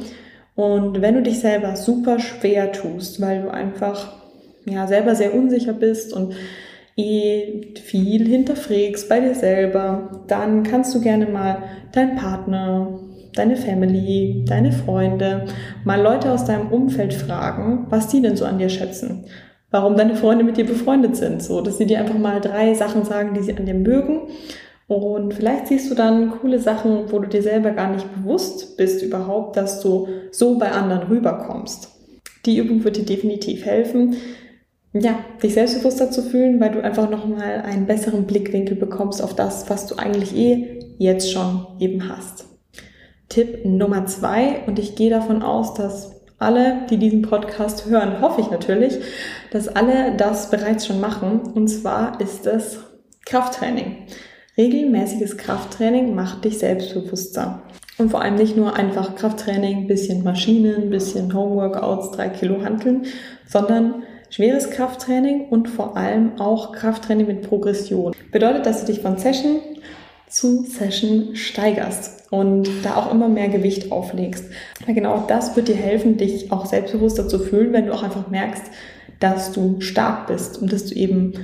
Und 0.55 1.01
wenn 1.01 1.15
du 1.15 1.21
dich 1.21 1.39
selber 1.39 1.75
super 1.75 2.19
schwer 2.19 2.71
tust, 2.71 3.21
weil 3.21 3.43
du 3.43 3.53
einfach 3.53 4.13
ja 4.65 4.87
selber 4.87 5.15
sehr 5.15 5.35
unsicher 5.35 5.73
bist 5.73 6.13
und 6.13 6.33
eh 6.97 7.73
viel 7.75 8.25
hinterfragst 8.25 9.09
bei 9.09 9.19
dir 9.19 9.35
selber, 9.35 10.23
dann 10.27 10.63
kannst 10.63 10.95
du 10.95 11.01
gerne 11.01 11.27
mal 11.27 11.63
deinen 11.91 12.15
Partner, 12.15 12.99
deine 13.35 13.55
Family, 13.55 14.43
deine 14.47 14.71
Freunde, 14.71 15.45
mal 15.83 16.01
Leute 16.01 16.31
aus 16.31 16.45
deinem 16.45 16.71
Umfeld 16.71 17.13
fragen, 17.13 17.87
was 17.89 18.07
die 18.07 18.21
denn 18.21 18.35
so 18.35 18.45
an 18.45 18.57
dir 18.57 18.69
schätzen. 18.69 19.25
Warum 19.71 19.97
deine 19.97 20.15
Freunde 20.15 20.43
mit 20.43 20.57
dir 20.57 20.65
befreundet 20.65 21.15
sind. 21.15 21.43
So, 21.43 21.61
dass 21.61 21.77
sie 21.77 21.85
dir 21.85 21.99
einfach 21.99 22.17
mal 22.17 22.39
drei 22.39 22.73
Sachen 22.73 23.03
sagen, 23.03 23.33
die 23.33 23.43
sie 23.43 23.55
an 23.57 23.65
dir 23.65 23.73
mögen. 23.73 24.21
Und 24.87 25.33
vielleicht 25.33 25.67
siehst 25.67 25.89
du 25.89 25.95
dann 25.95 26.31
coole 26.31 26.59
Sachen, 26.59 27.11
wo 27.11 27.19
du 27.19 27.27
dir 27.27 27.41
selber 27.41 27.71
gar 27.71 27.91
nicht 27.91 28.07
bewusst 28.15 28.77
bist 28.77 29.01
überhaupt, 29.01 29.57
dass 29.57 29.81
du 29.81 30.07
so 30.31 30.57
bei 30.57 30.71
anderen 30.71 31.07
rüberkommst. 31.07 31.89
Die 32.45 32.57
Übung 32.57 32.83
wird 32.83 32.97
dir 32.97 33.05
definitiv 33.05 33.65
helfen, 33.65 34.15
ja, 34.93 35.19
dich 35.41 35.55
selbstbewusster 35.55 36.11
zu 36.11 36.21
fühlen, 36.21 36.61
weil 36.61 36.71
du 36.71 36.81
einfach 36.81 37.09
nochmal 37.09 37.61
einen 37.65 37.85
besseren 37.85 38.25
Blickwinkel 38.25 38.77
bekommst 38.77 39.21
auf 39.21 39.35
das, 39.35 39.69
was 39.69 39.87
du 39.87 39.95
eigentlich 39.97 40.35
eh 40.35 40.79
jetzt 40.97 41.31
schon 41.31 41.65
eben 41.79 42.07
hast. 42.07 42.54
Tipp 43.29 43.65
Nummer 43.65 44.05
zwei, 44.05 44.61
und 44.67 44.79
ich 44.79 44.95
gehe 44.95 45.09
davon 45.09 45.41
aus, 45.41 45.73
dass 45.73 46.15
alle, 46.37 46.85
die 46.89 46.97
diesen 46.97 47.21
Podcast 47.21 47.85
hören, 47.87 48.21
hoffe 48.21 48.41
ich 48.41 48.51
natürlich, 48.51 48.99
dass 49.51 49.67
alle 49.67 50.15
das 50.17 50.49
bereits 50.49 50.85
schon 50.85 50.99
machen. 50.99 51.39
Und 51.53 51.67
zwar 51.69 52.19
ist 52.19 52.45
es 52.45 52.79
Krafttraining. 53.25 53.97
Regelmäßiges 54.57 55.37
Krafttraining 55.37 56.13
macht 56.13 56.45
dich 56.45 56.59
selbstbewusster. 56.59 57.63
Und 57.97 58.11
vor 58.11 58.21
allem 58.21 58.35
nicht 58.35 58.57
nur 58.57 58.75
einfach 58.75 59.15
Krafttraining, 59.15 59.87
bisschen 59.87 60.23
Maschinen, 60.23 60.89
bisschen 60.89 61.33
Homeworkouts, 61.33 62.11
drei 62.11 62.29
Kilo 62.29 62.61
Hanteln, 62.63 63.03
sondern 63.47 64.03
schweres 64.29 64.69
Krafttraining 64.69 65.47
und 65.49 65.69
vor 65.69 65.95
allem 65.95 66.39
auch 66.39 66.73
Krafttraining 66.73 67.27
mit 67.27 67.47
Progression. 67.47 68.13
Bedeutet, 68.31 68.65
dass 68.65 68.81
du 68.81 68.91
dich 68.91 69.01
von 69.01 69.17
Session 69.17 69.61
zu 70.35 70.65
Session 70.65 71.33
steigerst 71.33 72.29
und 72.29 72.67
da 72.83 72.97
auch 72.97 73.09
immer 73.09 73.29
mehr 73.29 73.47
Gewicht 73.47 73.89
auflegst. 73.93 74.43
Weil 74.85 74.93
genau 74.93 75.23
das 75.29 75.55
wird 75.55 75.69
dir 75.69 75.77
helfen, 75.77 76.17
dich 76.17 76.51
auch 76.51 76.65
selbstbewusster 76.65 77.29
zu 77.29 77.39
fühlen, 77.39 77.71
wenn 77.71 77.85
du 77.85 77.93
auch 77.93 78.03
einfach 78.03 78.29
merkst, 78.29 78.63
dass 79.21 79.53
du 79.53 79.79
stark 79.79 80.27
bist 80.27 80.61
und 80.61 80.73
dass 80.73 80.87
du 80.87 80.95
eben, 80.95 81.35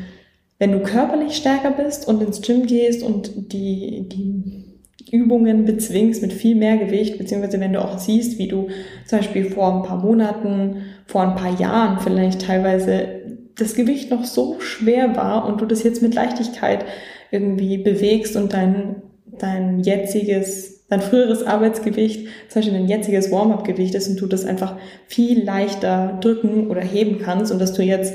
wenn 0.60 0.74
du 0.74 0.80
körperlich 0.80 1.38
stärker 1.38 1.72
bist 1.72 2.06
und 2.06 2.22
ins 2.22 2.42
Gym 2.42 2.66
gehst 2.66 3.02
und 3.02 3.54
die, 3.54 4.10
die 4.10 4.66
Übungen 5.10 5.64
bezwingst 5.64 6.22
mit 6.22 6.34
viel 6.34 6.56
mehr 6.56 6.76
Gewicht, 6.76 7.18
beziehungsweise 7.18 7.62
wenn 7.62 7.72
du 7.72 7.82
auch 7.82 7.98
siehst, 7.98 8.40
wie 8.40 8.50
du 8.50 8.68
zum 9.06 9.20
Beispiel 9.20 9.46
vor 9.46 9.74
ein 9.74 9.84
paar 9.84 10.04
Monaten, 10.04 10.84
vor 11.06 11.22
ein 11.22 11.36
paar 11.36 11.58
Jahren 11.58 12.02
vielleicht 12.02 12.42
teilweise 12.42 13.22
das 13.56 13.74
Gewicht 13.74 14.12
noch 14.12 14.26
so 14.26 14.60
schwer 14.60 15.16
war 15.16 15.46
und 15.46 15.62
du 15.62 15.66
das 15.66 15.84
jetzt 15.84 16.02
mit 16.02 16.14
Leichtigkeit 16.14 16.84
irgendwie 17.32 17.78
bewegst 17.78 18.36
und 18.36 18.54
dein, 18.54 19.02
dein 19.26 19.80
jetziges, 19.80 20.86
dein 20.90 21.02
früheres 21.02 21.44
Arbeitsgewicht, 21.44 22.28
zum 22.50 22.62
Beispiel 22.62 22.78
dein 22.78 22.88
jetziges 22.88 23.32
Warm-up-Gewicht 23.32 23.96
ist 23.96 24.10
und 24.10 24.20
du 24.20 24.28
das 24.28 24.46
einfach 24.46 24.78
viel 25.08 25.44
leichter 25.44 26.20
drücken 26.22 26.70
oder 26.70 26.82
heben 26.82 27.20
kannst 27.20 27.52
und 27.52 27.60
dass 27.60 27.74
du 27.74 27.82
jetzt 27.82 28.14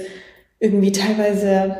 irgendwie 0.60 0.92
teilweise 0.92 1.78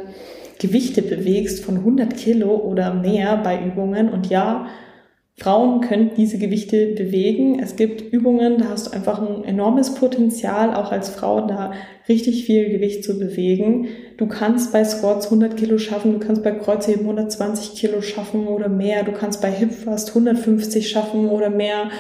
Gewichte 0.59 1.03
bewegst 1.03 1.65
von 1.65 1.77
100 1.77 2.17
Kilo 2.17 2.57
oder 2.57 2.95
mehr 2.95 3.37
bei 3.37 3.63
Übungen. 3.63 4.09
Und 4.09 4.29
ja, 4.29 4.69
Frauen 5.39 5.83
können 5.83 6.13
diese 6.17 6.39
Gewichte 6.39 6.95
bewegen. 6.95 7.61
Es 7.61 7.77
gibt 7.77 8.01
Übungen, 8.01 8.59
da 8.59 8.69
hast 8.71 8.87
du 8.87 8.91
einfach 8.93 9.21
ein 9.21 9.45
enormes 9.45 9.95
Potenzial, 9.95 10.75
auch 10.75 10.93
als 10.93 11.11
Frau 11.11 11.47
da 11.47 11.73
richtig 12.09 12.47
viel 12.47 12.71
Gewicht 12.71 13.05
zu 13.05 13.19
bewegen. 13.19 13.89
Du 14.17 14.29
kannst 14.29 14.73
bei 14.73 14.83
Squats 14.83 15.27
100 15.27 15.57
Kilo 15.59 15.77
schaffen, 15.77 16.19
du 16.19 16.27
kannst 16.27 16.43
bei 16.43 16.53
Kreuzheben 16.53 17.03
120 17.03 17.75
Kilo 17.79 18.01
schaffen 18.01 18.47
oder 18.47 18.71
mehr, 18.71 19.03
du 19.03 19.13
kannst 19.13 19.43
bei 19.43 19.51
Hip 19.51 19.73
Thrust 19.85 20.09
150 20.09 20.89
schaffen 20.89 21.29
oder 21.29 21.51
mehr. 21.51 21.91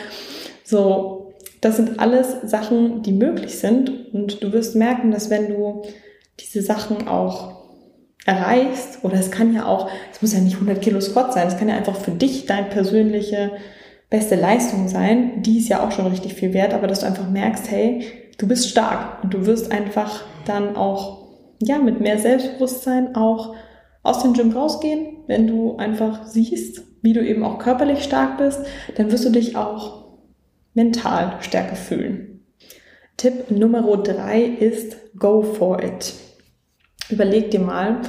So, 0.64 1.34
das 1.60 1.76
sind 1.76 2.00
alles 2.00 2.36
Sachen, 2.44 3.02
die 3.02 3.12
möglich 3.12 3.58
sind 3.58 4.14
und 4.14 4.42
du 4.42 4.52
wirst 4.52 4.76
merken, 4.76 5.10
dass 5.10 5.28
wenn 5.28 5.48
du 5.48 5.82
diese 6.40 6.62
Sachen 6.62 7.06
auch 7.06 7.55
erreichst, 8.26 8.98
oder 9.02 9.14
es 9.14 9.30
kann 9.30 9.54
ja 9.54 9.66
auch, 9.66 9.88
es 10.12 10.20
muss 10.20 10.34
ja 10.34 10.40
nicht 10.40 10.54
100 10.54 10.82
Kilo 10.82 11.00
Squat 11.00 11.32
sein, 11.32 11.46
es 11.46 11.56
kann 11.56 11.68
ja 11.68 11.76
einfach 11.76 11.96
für 11.96 12.10
dich 12.10 12.44
deine 12.44 12.66
persönliche 12.66 13.52
beste 14.10 14.34
Leistung 14.34 14.88
sein, 14.88 15.42
die 15.42 15.58
ist 15.58 15.68
ja 15.68 15.84
auch 15.84 15.92
schon 15.92 16.06
richtig 16.06 16.34
viel 16.34 16.52
wert, 16.52 16.74
aber 16.74 16.88
dass 16.88 17.00
du 17.00 17.06
einfach 17.06 17.28
merkst, 17.30 17.70
hey, 17.70 18.04
du 18.38 18.48
bist 18.48 18.68
stark 18.68 19.22
und 19.22 19.32
du 19.32 19.46
wirst 19.46 19.70
einfach 19.72 20.24
dann 20.44 20.76
auch, 20.76 21.28
ja, 21.62 21.78
mit 21.78 22.00
mehr 22.00 22.18
Selbstbewusstsein 22.18 23.14
auch 23.14 23.54
aus 24.02 24.22
dem 24.22 24.34
Gym 24.34 24.52
rausgehen, 24.52 25.18
wenn 25.26 25.46
du 25.46 25.76
einfach 25.76 26.24
siehst, 26.24 26.82
wie 27.02 27.12
du 27.12 27.24
eben 27.24 27.44
auch 27.44 27.58
körperlich 27.58 28.02
stark 28.02 28.38
bist, 28.38 28.60
dann 28.96 29.10
wirst 29.10 29.24
du 29.24 29.30
dich 29.30 29.56
auch 29.56 30.04
mental 30.74 31.36
stärker 31.40 31.76
fühlen. 31.76 32.44
Tipp 33.16 33.50
Nummer 33.50 33.82
drei 33.96 34.42
ist 34.42 34.96
Go 35.18 35.42
for 35.42 35.82
it. 35.82 36.14
Überleg 37.08 37.50
dir 37.50 37.60
mal, 37.60 38.00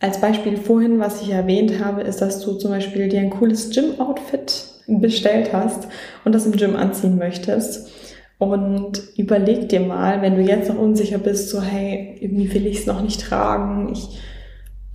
als 0.00 0.20
Beispiel 0.20 0.56
vorhin, 0.56 1.00
was 1.00 1.22
ich 1.22 1.30
erwähnt 1.30 1.84
habe, 1.84 2.02
ist, 2.02 2.20
dass 2.20 2.40
du 2.44 2.54
zum 2.54 2.70
Beispiel 2.70 3.08
dir 3.08 3.20
ein 3.20 3.30
cooles 3.30 3.70
Gym-Outfit 3.70 4.64
bestellt 4.86 5.52
hast 5.52 5.88
und 6.24 6.34
das 6.34 6.46
im 6.46 6.52
Gym 6.52 6.76
anziehen 6.76 7.18
möchtest. 7.18 7.90
Und 8.38 9.02
überleg 9.16 9.68
dir 9.68 9.80
mal, 9.80 10.22
wenn 10.22 10.36
du 10.36 10.42
jetzt 10.42 10.68
noch 10.68 10.78
unsicher 10.78 11.18
bist, 11.18 11.50
so 11.50 11.60
hey, 11.60 12.16
irgendwie 12.20 12.54
will 12.54 12.66
ich 12.66 12.78
es 12.78 12.86
noch 12.86 13.02
nicht 13.02 13.20
tragen, 13.20 13.90
ich 13.92 14.20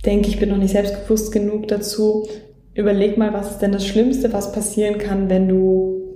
denke, 0.06 0.28
ich 0.28 0.38
bin 0.38 0.48
noch 0.48 0.56
nicht 0.56 0.72
selbstbewusst 0.72 1.32
genug 1.32 1.68
dazu. 1.68 2.26
Überleg 2.74 3.18
mal, 3.18 3.34
was 3.34 3.52
ist 3.52 3.58
denn 3.58 3.72
das 3.72 3.86
Schlimmste, 3.86 4.32
was 4.32 4.52
passieren 4.52 4.98
kann, 4.98 5.28
wenn 5.28 5.48
du, 5.48 6.14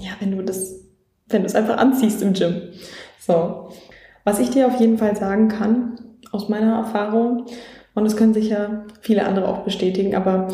ja, 0.00 0.10
wenn 0.18 0.36
du 0.36 0.42
das, 0.42 0.80
wenn 1.28 1.42
du 1.42 1.46
es 1.46 1.54
einfach 1.54 1.78
anziehst 1.78 2.20
im 2.22 2.32
Gym. 2.32 2.54
So. 3.20 3.68
Was 4.24 4.40
ich 4.40 4.50
dir 4.50 4.66
auf 4.66 4.80
jeden 4.80 4.98
Fall 4.98 5.16
sagen 5.16 5.48
kann, 5.48 5.98
aus 6.34 6.48
meiner 6.48 6.76
Erfahrung, 6.76 7.46
und 7.94 8.04
das 8.04 8.16
können 8.16 8.34
sicher 8.34 8.86
viele 9.00 9.24
andere 9.24 9.48
auch 9.48 9.58
bestätigen, 9.58 10.14
aber 10.14 10.48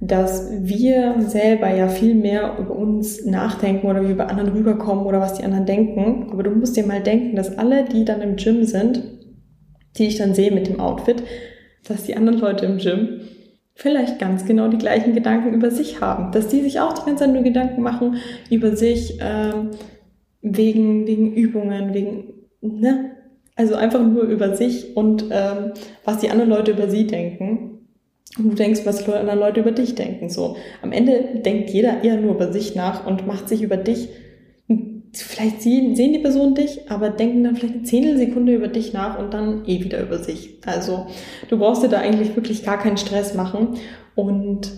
dass 0.00 0.50
wir 0.60 1.14
selber 1.20 1.74
ja 1.74 1.88
viel 1.88 2.14
mehr 2.14 2.56
über 2.58 2.76
uns 2.76 3.24
nachdenken 3.24 3.86
oder 3.86 4.02
wie 4.02 4.08
wir 4.08 4.16
bei 4.16 4.26
anderen 4.26 4.52
rüberkommen 4.52 5.06
oder 5.06 5.20
was 5.20 5.34
die 5.34 5.44
anderen 5.44 5.66
denken. 5.66 6.28
Aber 6.30 6.42
du 6.42 6.50
musst 6.50 6.76
dir 6.76 6.86
mal 6.86 7.02
denken, 7.02 7.34
dass 7.34 7.56
alle, 7.56 7.84
die 7.84 8.04
dann 8.04 8.20
im 8.20 8.36
Gym 8.36 8.64
sind, 8.64 9.02
die 9.96 10.06
ich 10.06 10.16
dann 10.16 10.34
sehe 10.34 10.52
mit 10.52 10.68
dem 10.68 10.80
Outfit, 10.80 11.22
dass 11.88 12.04
die 12.04 12.16
anderen 12.16 12.38
Leute 12.38 12.66
im 12.66 12.76
Gym 12.76 13.20
vielleicht 13.74 14.18
ganz 14.18 14.44
genau 14.44 14.68
die 14.68 14.78
gleichen 14.78 15.14
Gedanken 15.14 15.54
über 15.54 15.70
sich 15.70 16.00
haben. 16.00 16.30
Dass 16.32 16.48
die 16.48 16.60
sich 16.60 16.80
auch 16.80 16.92
die 16.92 17.06
ganze 17.06 17.24
Zeit 17.24 17.32
nur 17.32 17.42
Gedanken 17.42 17.82
machen 17.82 18.16
über 18.50 18.76
sich, 18.76 19.18
ähm, 19.20 19.70
wegen, 20.42 21.06
wegen 21.06 21.34
Übungen, 21.34 21.94
wegen, 21.94 22.34
ne, 22.60 23.12
also 23.56 23.74
einfach 23.74 24.02
nur 24.02 24.24
über 24.24 24.54
sich 24.54 24.96
und 24.96 25.24
ähm, 25.30 25.72
was 26.04 26.18
die 26.18 26.30
anderen 26.30 26.50
Leute 26.50 26.72
über 26.72 26.88
sie 26.88 27.06
denken. 27.06 27.72
Und 28.38 28.50
du 28.50 28.54
denkst, 28.54 28.82
was 28.84 29.02
die 29.02 29.12
anderen 29.12 29.40
Leute 29.40 29.60
über 29.60 29.72
dich 29.72 29.94
denken. 29.94 30.28
So. 30.28 30.56
Am 30.82 30.92
Ende 30.92 31.40
denkt 31.42 31.70
jeder 31.70 32.04
eher 32.04 32.18
nur 32.18 32.34
über 32.34 32.52
sich 32.52 32.74
nach 32.74 33.06
und 33.06 33.26
macht 33.26 33.48
sich 33.48 33.62
über 33.62 33.78
dich. 33.78 34.10
Vielleicht 35.14 35.62
sehen, 35.62 35.96
sehen 35.96 36.12
die 36.12 36.18
Personen 36.18 36.54
dich, 36.54 36.90
aber 36.90 37.08
denken 37.08 37.44
dann 37.44 37.56
vielleicht 37.56 37.74
eine 37.74 37.82
Zehntelsekunde 37.84 38.54
über 38.54 38.68
dich 38.68 38.92
nach 38.92 39.18
und 39.18 39.32
dann 39.32 39.64
eh 39.64 39.82
wieder 39.82 40.02
über 40.02 40.18
sich. 40.18 40.58
Also 40.66 41.06
du 41.48 41.58
brauchst 41.58 41.82
dir 41.82 41.88
da 41.88 41.98
eigentlich 41.98 42.36
wirklich 42.36 42.62
gar 42.62 42.78
keinen 42.78 42.98
Stress 42.98 43.32
machen. 43.32 43.78
Und 44.14 44.70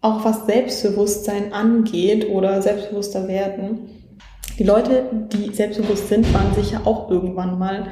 auch 0.00 0.24
was 0.24 0.46
Selbstbewusstsein 0.46 1.52
angeht 1.52 2.28
oder 2.30 2.62
selbstbewusster 2.62 3.26
werden, 3.26 3.99
die 4.58 4.64
Leute, 4.64 5.04
die 5.32 5.54
selbstbewusst 5.54 6.08
sind, 6.08 6.32
waren 6.34 6.54
sicher 6.54 6.82
auch 6.86 7.10
irgendwann 7.10 7.58
mal 7.58 7.88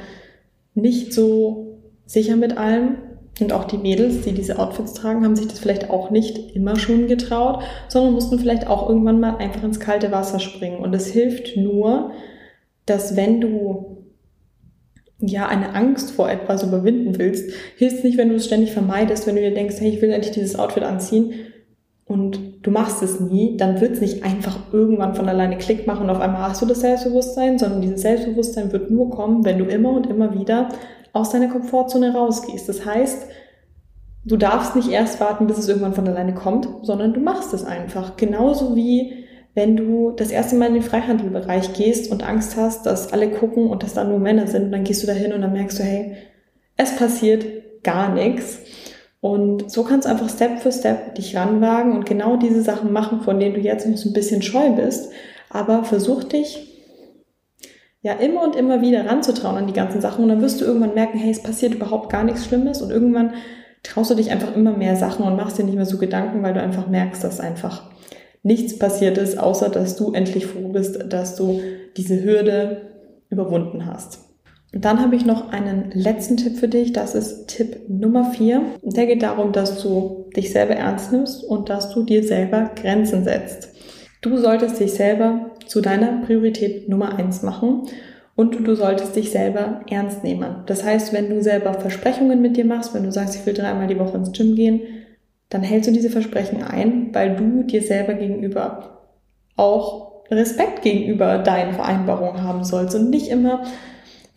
nicht 0.74 1.12
so 1.12 1.78
sicher 2.06 2.36
mit 2.36 2.56
allem. 2.56 2.98
Und 3.40 3.52
auch 3.52 3.64
die 3.64 3.78
Mädels, 3.78 4.22
die 4.22 4.32
diese 4.32 4.58
Outfits 4.58 4.94
tragen, 4.94 5.24
haben 5.24 5.36
sich 5.36 5.46
das 5.46 5.60
vielleicht 5.60 5.90
auch 5.90 6.10
nicht 6.10 6.56
immer 6.56 6.76
schon 6.76 7.06
getraut, 7.06 7.62
sondern 7.86 8.14
mussten 8.14 8.38
vielleicht 8.38 8.66
auch 8.66 8.88
irgendwann 8.88 9.20
mal 9.20 9.36
einfach 9.36 9.62
ins 9.62 9.78
kalte 9.78 10.10
Wasser 10.10 10.40
springen. 10.40 10.80
Und 10.80 10.92
es 10.92 11.06
hilft 11.06 11.56
nur, 11.56 12.10
dass 12.84 13.16
wenn 13.16 13.40
du 13.40 13.98
ja 15.20 15.46
eine 15.46 15.74
Angst 15.74 16.10
vor 16.12 16.30
etwas 16.30 16.62
überwinden 16.62 17.18
willst, 17.18 17.52
hilft 17.76 17.98
es 17.98 18.04
nicht, 18.04 18.18
wenn 18.18 18.28
du 18.28 18.36
es 18.36 18.46
ständig 18.46 18.72
vermeidest, 18.72 19.26
wenn 19.26 19.36
du 19.36 19.42
dir 19.42 19.54
denkst, 19.54 19.76
hey, 19.78 19.90
ich 19.90 20.02
will 20.02 20.10
endlich 20.10 20.32
dieses 20.32 20.58
Outfit 20.58 20.82
anziehen, 20.82 21.32
und 22.08 22.66
du 22.66 22.70
machst 22.70 23.02
es 23.02 23.20
nie, 23.20 23.56
dann 23.58 23.80
wird 23.80 23.92
es 23.92 24.00
nicht 24.00 24.24
einfach 24.24 24.58
irgendwann 24.72 25.14
von 25.14 25.28
alleine 25.28 25.58
Klick 25.58 25.86
machen 25.86 26.04
und 26.04 26.10
auf 26.10 26.20
einmal 26.20 26.48
hast 26.48 26.62
du 26.62 26.66
das 26.66 26.80
Selbstbewusstsein, 26.80 27.58
sondern 27.58 27.82
dieses 27.82 28.00
Selbstbewusstsein 28.00 28.72
wird 28.72 28.90
nur 28.90 29.10
kommen, 29.10 29.44
wenn 29.44 29.58
du 29.58 29.66
immer 29.66 29.92
und 29.92 30.06
immer 30.06 30.34
wieder 30.34 30.70
aus 31.12 31.30
deiner 31.30 31.48
Komfortzone 31.48 32.14
rausgehst. 32.14 32.68
Das 32.68 32.84
heißt, 32.84 33.26
du 34.24 34.36
darfst 34.36 34.74
nicht 34.74 34.90
erst 34.90 35.20
warten, 35.20 35.46
bis 35.46 35.58
es 35.58 35.68
irgendwann 35.68 35.94
von 35.94 36.08
alleine 36.08 36.34
kommt, 36.34 36.68
sondern 36.82 37.12
du 37.12 37.20
machst 37.20 37.52
es 37.52 37.64
einfach. 37.64 38.16
Genauso 38.16 38.74
wie 38.74 39.24
wenn 39.54 39.76
du 39.76 40.12
das 40.12 40.30
erste 40.30 40.56
Mal 40.56 40.68
in 40.68 40.74
den 40.74 40.82
Freihandelbereich 40.82 41.72
gehst 41.74 42.10
und 42.12 42.22
Angst 42.22 42.56
hast, 42.56 42.86
dass 42.86 43.12
alle 43.12 43.28
gucken 43.28 43.66
und 43.66 43.82
dass 43.82 43.94
da 43.94 44.04
nur 44.04 44.18
Männer 44.18 44.46
sind, 44.46 44.70
dann 44.72 44.84
gehst 44.84 45.02
du 45.02 45.06
da 45.06 45.12
hin 45.12 45.32
und 45.32 45.42
dann 45.42 45.52
merkst 45.52 45.78
du, 45.78 45.82
hey, 45.82 46.16
es 46.76 46.96
passiert 46.96 47.44
gar 47.82 48.14
nichts. 48.14 48.60
Und 49.20 49.70
so 49.70 49.82
kannst 49.82 50.06
du 50.06 50.10
einfach 50.10 50.28
Step 50.28 50.60
für 50.60 50.70
Step 50.70 51.16
dich 51.16 51.36
ranwagen 51.36 51.92
und 51.92 52.06
genau 52.06 52.36
diese 52.36 52.62
Sachen 52.62 52.92
machen, 52.92 53.22
von 53.22 53.40
denen 53.40 53.54
du 53.54 53.60
jetzt 53.60 53.86
noch 53.86 53.96
so 53.96 54.10
ein 54.10 54.14
bisschen 54.14 54.42
scheu 54.42 54.70
bist. 54.70 55.10
Aber 55.50 55.84
versuch 55.84 56.24
dich 56.24 56.68
ja 58.00 58.12
immer 58.12 58.44
und 58.44 58.54
immer 58.54 58.80
wieder 58.80 59.06
ranzutrauen 59.06 59.56
an 59.56 59.66
die 59.66 59.72
ganzen 59.72 60.00
Sachen 60.00 60.22
und 60.22 60.28
dann 60.28 60.40
wirst 60.40 60.60
du 60.60 60.64
irgendwann 60.64 60.94
merken, 60.94 61.18
hey, 61.18 61.30
es 61.30 61.42
passiert 61.42 61.74
überhaupt 61.74 62.10
gar 62.10 62.22
nichts 62.22 62.44
Schlimmes 62.44 62.80
und 62.80 62.90
irgendwann 62.90 63.34
traust 63.82 64.10
du 64.10 64.14
dich 64.14 64.30
einfach 64.30 64.54
immer 64.54 64.76
mehr 64.76 64.94
Sachen 64.96 65.24
und 65.24 65.36
machst 65.36 65.58
dir 65.58 65.64
nicht 65.64 65.74
mehr 65.74 65.86
so 65.86 65.98
Gedanken, 65.98 66.42
weil 66.42 66.54
du 66.54 66.62
einfach 66.62 66.86
merkst, 66.86 67.24
dass 67.24 67.40
einfach 67.40 67.90
nichts 68.42 68.78
passiert 68.78 69.18
ist, 69.18 69.38
außer 69.38 69.68
dass 69.68 69.96
du 69.96 70.12
endlich 70.12 70.46
froh 70.46 70.68
bist, 70.68 71.12
dass 71.12 71.34
du 71.34 71.60
diese 71.96 72.22
Hürde 72.22 72.82
überwunden 73.30 73.86
hast. 73.86 74.27
Und 74.74 74.84
dann 74.84 75.00
habe 75.00 75.16
ich 75.16 75.24
noch 75.24 75.50
einen 75.50 75.90
letzten 75.94 76.36
Tipp 76.36 76.58
für 76.58 76.68
dich. 76.68 76.92
Das 76.92 77.14
ist 77.14 77.48
Tipp 77.48 77.88
Nummer 77.88 78.32
vier. 78.32 78.62
Der 78.82 79.06
geht 79.06 79.22
darum, 79.22 79.52
dass 79.52 79.82
du 79.82 80.26
dich 80.36 80.52
selber 80.52 80.74
ernst 80.74 81.10
nimmst 81.10 81.42
und 81.42 81.70
dass 81.70 81.94
du 81.94 82.02
dir 82.02 82.22
selber 82.22 82.70
Grenzen 82.74 83.24
setzt. 83.24 83.70
Du 84.20 84.36
solltest 84.36 84.78
dich 84.80 84.92
selber 84.92 85.52
zu 85.66 85.80
deiner 85.80 86.20
Priorität 86.22 86.88
Nummer 86.88 87.16
eins 87.16 87.42
machen 87.42 87.82
und 88.34 88.66
du 88.66 88.74
solltest 88.74 89.16
dich 89.16 89.30
selber 89.30 89.80
ernst 89.88 90.22
nehmen. 90.22 90.62
Das 90.66 90.84
heißt, 90.84 91.12
wenn 91.12 91.30
du 91.30 91.42
selber 91.42 91.74
Versprechungen 91.74 92.42
mit 92.42 92.56
dir 92.56 92.64
machst, 92.64 92.94
wenn 92.94 93.04
du 93.04 93.12
sagst, 93.12 93.36
ich 93.36 93.46
will 93.46 93.54
dreimal 93.54 93.86
die 93.86 93.98
Woche 93.98 94.16
ins 94.16 94.32
Gym 94.32 94.54
gehen, 94.54 94.80
dann 95.48 95.62
hältst 95.62 95.88
du 95.88 95.94
diese 95.94 96.10
Versprechen 96.10 96.62
ein, 96.62 97.14
weil 97.14 97.36
du 97.36 97.62
dir 97.62 97.82
selber 97.82 98.14
gegenüber 98.14 99.02
auch 99.56 100.24
Respekt 100.30 100.82
gegenüber 100.82 101.38
deinen 101.38 101.72
Vereinbarungen 101.72 102.42
haben 102.42 102.64
sollst 102.64 102.94
und 102.94 103.10
nicht 103.10 103.28
immer 103.28 103.64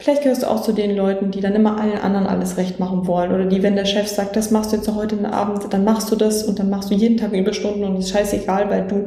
Vielleicht 0.01 0.23
gehörst 0.23 0.41
du 0.41 0.49
auch 0.49 0.63
zu 0.63 0.71
den 0.71 0.95
Leuten, 0.95 1.29
die 1.29 1.41
dann 1.41 1.53
immer 1.53 1.79
allen 1.79 1.99
anderen 1.99 2.25
alles 2.25 2.57
recht 2.57 2.79
machen 2.79 3.05
wollen. 3.05 3.31
Oder 3.31 3.45
die, 3.45 3.61
wenn 3.61 3.75
der 3.75 3.85
Chef 3.85 4.07
sagt, 4.07 4.35
das 4.35 4.49
machst 4.49 4.71
du 4.71 4.77
jetzt 4.77 4.91
heute 4.91 5.31
Abend, 5.31 5.71
dann 5.71 5.83
machst 5.83 6.11
du 6.11 6.15
das 6.15 6.43
und 6.43 6.57
dann 6.57 6.71
machst 6.71 6.89
du 6.89 6.95
jeden 6.95 7.17
Tag 7.17 7.33
Überstunden 7.33 7.83
und 7.83 7.97
ist 7.97 8.09
scheißegal, 8.09 8.67
weil 8.71 8.87
du 8.87 9.05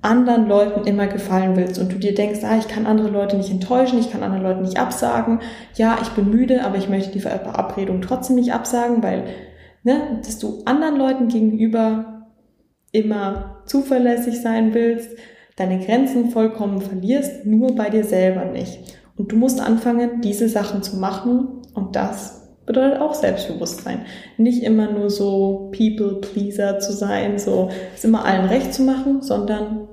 anderen 0.00 0.46
Leuten 0.46 0.86
immer 0.86 1.08
gefallen 1.08 1.56
willst 1.56 1.80
und 1.80 1.92
du 1.92 1.98
dir 1.98 2.14
denkst, 2.14 2.44
ah, 2.44 2.56
ich 2.56 2.68
kann 2.68 2.86
andere 2.86 3.08
Leute 3.08 3.36
nicht 3.36 3.50
enttäuschen, 3.50 3.98
ich 3.98 4.12
kann 4.12 4.22
anderen 4.22 4.44
Leuten 4.44 4.62
nicht 4.62 4.78
absagen. 4.78 5.40
Ja, 5.74 5.98
ich 6.00 6.10
bin 6.10 6.30
müde, 6.30 6.64
aber 6.64 6.76
ich 6.76 6.88
möchte 6.88 7.10
die 7.10 7.18
Verabredung 7.18 8.00
trotzdem 8.00 8.36
nicht 8.36 8.52
absagen, 8.52 9.02
weil, 9.02 9.24
ne, 9.82 10.20
dass 10.24 10.38
du 10.38 10.62
anderen 10.66 10.98
Leuten 10.98 11.26
gegenüber 11.26 12.28
immer 12.92 13.62
zuverlässig 13.66 14.40
sein 14.40 14.72
willst, 14.72 15.10
deine 15.56 15.84
Grenzen 15.84 16.30
vollkommen 16.30 16.80
verlierst, 16.80 17.44
nur 17.44 17.74
bei 17.74 17.90
dir 17.90 18.04
selber 18.04 18.44
nicht. 18.44 18.78
Und 19.18 19.32
du 19.32 19.36
musst 19.36 19.60
anfangen, 19.60 20.20
diese 20.22 20.48
Sachen 20.48 20.82
zu 20.82 20.96
machen 20.96 21.48
und 21.74 21.96
das 21.96 22.38
bedeutet 22.64 23.00
auch 23.00 23.14
Selbstbewusstsein. 23.14 24.06
Nicht 24.36 24.62
immer 24.62 24.90
nur 24.90 25.10
so 25.10 25.72
People-Pleaser 25.76 26.78
zu 26.78 26.92
sein, 26.92 27.38
so 27.38 27.70
es 27.94 28.04
immer 28.04 28.24
allen 28.24 28.46
recht 28.46 28.72
zu 28.72 28.82
machen, 28.82 29.22
sondern 29.22 29.88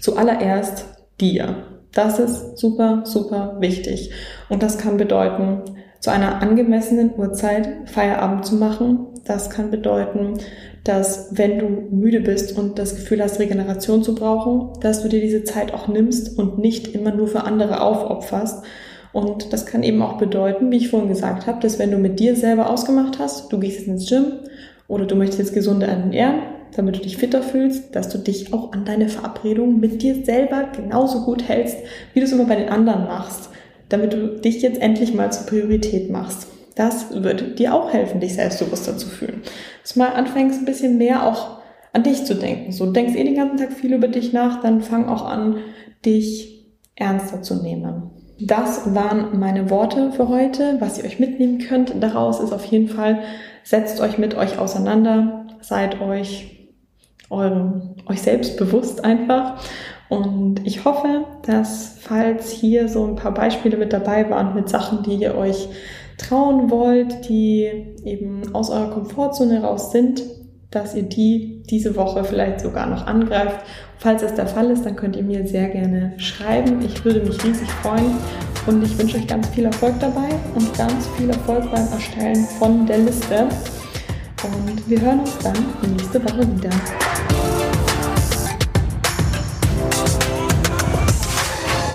zuallererst 0.00 0.86
dir. 1.20 1.64
Das 1.92 2.18
ist 2.18 2.58
super, 2.58 3.02
super 3.04 3.56
wichtig. 3.60 4.12
Und 4.48 4.62
das 4.62 4.78
kann 4.78 4.96
bedeuten, 4.96 5.62
zu 6.00 6.10
einer 6.10 6.40
angemessenen 6.42 7.12
Uhrzeit 7.16 7.68
Feierabend 7.86 8.44
zu 8.44 8.54
machen. 8.54 9.06
Das 9.24 9.50
kann 9.50 9.70
bedeuten, 9.70 10.34
dass 10.86 11.28
wenn 11.32 11.58
du 11.58 11.66
müde 11.66 12.20
bist 12.20 12.56
und 12.56 12.78
das 12.78 12.94
Gefühl 12.94 13.22
hast, 13.22 13.40
Regeneration 13.40 14.04
zu 14.04 14.14
brauchen, 14.14 14.80
dass 14.80 15.02
du 15.02 15.08
dir 15.08 15.20
diese 15.20 15.42
Zeit 15.42 15.74
auch 15.74 15.88
nimmst 15.88 16.38
und 16.38 16.58
nicht 16.58 16.94
immer 16.94 17.12
nur 17.12 17.26
für 17.26 17.42
andere 17.42 17.80
aufopferst. 17.80 18.64
Und 19.12 19.52
das 19.52 19.66
kann 19.66 19.82
eben 19.82 20.00
auch 20.02 20.18
bedeuten, 20.18 20.70
wie 20.70 20.76
ich 20.76 20.90
vorhin 20.90 21.08
gesagt 21.08 21.46
habe, 21.46 21.60
dass 21.60 21.78
wenn 21.78 21.90
du 21.90 21.98
mit 21.98 22.20
dir 22.20 22.36
selber 22.36 22.70
ausgemacht 22.70 23.18
hast, 23.18 23.52
du 23.52 23.58
gehst 23.58 23.78
jetzt 23.78 23.88
ins 23.88 24.08
Gym 24.08 24.32
oder 24.86 25.06
du 25.06 25.16
möchtest 25.16 25.40
jetzt 25.40 25.54
gesunde 25.54 25.86
ernähren, 25.86 26.42
damit 26.76 26.96
du 26.96 27.00
dich 27.00 27.16
fitter 27.16 27.42
fühlst, 27.42 27.96
dass 27.96 28.08
du 28.08 28.18
dich 28.18 28.52
auch 28.52 28.72
an 28.72 28.84
deine 28.84 29.08
Verabredung 29.08 29.80
mit 29.80 30.02
dir 30.02 30.24
selber 30.24 30.68
genauso 30.76 31.22
gut 31.22 31.48
hältst, 31.48 31.78
wie 32.12 32.20
du 32.20 32.26
es 32.26 32.32
immer 32.32 32.44
bei 32.44 32.56
den 32.56 32.68
anderen 32.68 33.04
machst, 33.04 33.48
damit 33.88 34.12
du 34.12 34.38
dich 34.38 34.62
jetzt 34.62 34.80
endlich 34.80 35.14
mal 35.14 35.32
zur 35.32 35.46
Priorität 35.46 36.10
machst. 36.10 36.48
Das 36.76 37.10
wird 37.10 37.58
dir 37.58 37.74
auch 37.74 37.92
helfen, 37.92 38.20
dich 38.20 38.34
selbstbewusster 38.34 38.96
zu 38.96 39.08
fühlen. 39.08 39.42
Dass 39.82 39.94
du 39.94 39.98
mal 39.98 40.12
anfängst, 40.12 40.60
ein 40.60 40.66
bisschen 40.66 40.98
mehr 40.98 41.26
auch 41.26 41.58
an 41.92 42.02
dich 42.02 42.24
zu 42.24 42.34
denken. 42.34 42.70
So, 42.70 42.92
denkst 42.92 43.16
eh 43.16 43.24
den 43.24 43.34
ganzen 43.34 43.56
Tag 43.56 43.72
viel 43.72 43.94
über 43.94 44.08
dich 44.08 44.32
nach, 44.32 44.60
dann 44.62 44.82
fang 44.82 45.08
auch 45.08 45.24
an, 45.24 45.56
dich 46.04 46.66
ernster 46.94 47.42
zu 47.42 47.62
nehmen. 47.62 48.10
Das 48.38 48.94
waren 48.94 49.38
meine 49.38 49.70
Worte 49.70 50.12
für 50.12 50.28
heute. 50.28 50.76
Was 50.78 50.98
ihr 50.98 51.04
euch 51.04 51.18
mitnehmen 51.18 51.58
könnt 51.58 51.94
daraus 51.98 52.40
ist 52.40 52.52
auf 52.52 52.66
jeden 52.66 52.88
Fall, 52.88 53.20
setzt 53.64 54.00
euch 54.00 54.18
mit 54.18 54.34
euch 54.34 54.58
auseinander, 54.58 55.46
seid 55.62 56.02
euch 56.02 56.68
eurem, 57.30 57.94
euch 58.06 58.20
selbst 58.20 58.58
bewusst 58.58 59.02
einfach. 59.02 59.62
Und 60.10 60.66
ich 60.66 60.84
hoffe, 60.84 61.24
dass 61.46 61.96
falls 62.00 62.50
hier 62.50 62.88
so 62.88 63.06
ein 63.06 63.16
paar 63.16 63.32
Beispiele 63.32 63.78
mit 63.78 63.94
dabei 63.94 64.28
waren 64.28 64.54
mit 64.54 64.68
Sachen, 64.68 65.02
die 65.02 65.16
ihr 65.16 65.34
euch 65.34 65.68
trauen 66.18 66.70
wollt, 66.70 67.28
die 67.28 67.70
eben 68.04 68.54
aus 68.54 68.70
eurer 68.70 68.90
Komfortzone 68.90 69.62
raus 69.62 69.92
sind, 69.92 70.22
dass 70.70 70.94
ihr 70.94 71.04
die 71.04 71.62
diese 71.70 71.96
Woche 71.96 72.24
vielleicht 72.24 72.60
sogar 72.60 72.86
noch 72.86 73.06
angreift. 73.06 73.60
Falls 73.98 74.22
das 74.22 74.34
der 74.34 74.46
Fall 74.46 74.70
ist, 74.70 74.84
dann 74.84 74.96
könnt 74.96 75.16
ihr 75.16 75.22
mir 75.22 75.46
sehr 75.46 75.68
gerne 75.68 76.12
schreiben. 76.18 76.84
Ich 76.84 77.04
würde 77.04 77.20
mich 77.20 77.42
riesig 77.44 77.68
freuen 77.82 78.16
und 78.66 78.82
ich 78.82 78.98
wünsche 78.98 79.16
euch 79.16 79.26
ganz 79.26 79.48
viel 79.48 79.64
Erfolg 79.64 79.94
dabei 80.00 80.28
und 80.54 80.76
ganz 80.76 81.06
viel 81.16 81.30
Erfolg 81.30 81.70
beim 81.70 81.88
Erstellen 81.92 82.44
von 82.58 82.86
der 82.86 82.98
Liste. 82.98 83.48
Und 84.42 84.88
wir 84.88 85.00
hören 85.00 85.20
uns 85.20 85.38
dann 85.38 85.56
nächste 85.92 86.22
Woche 86.22 86.46
wieder. 86.56 86.70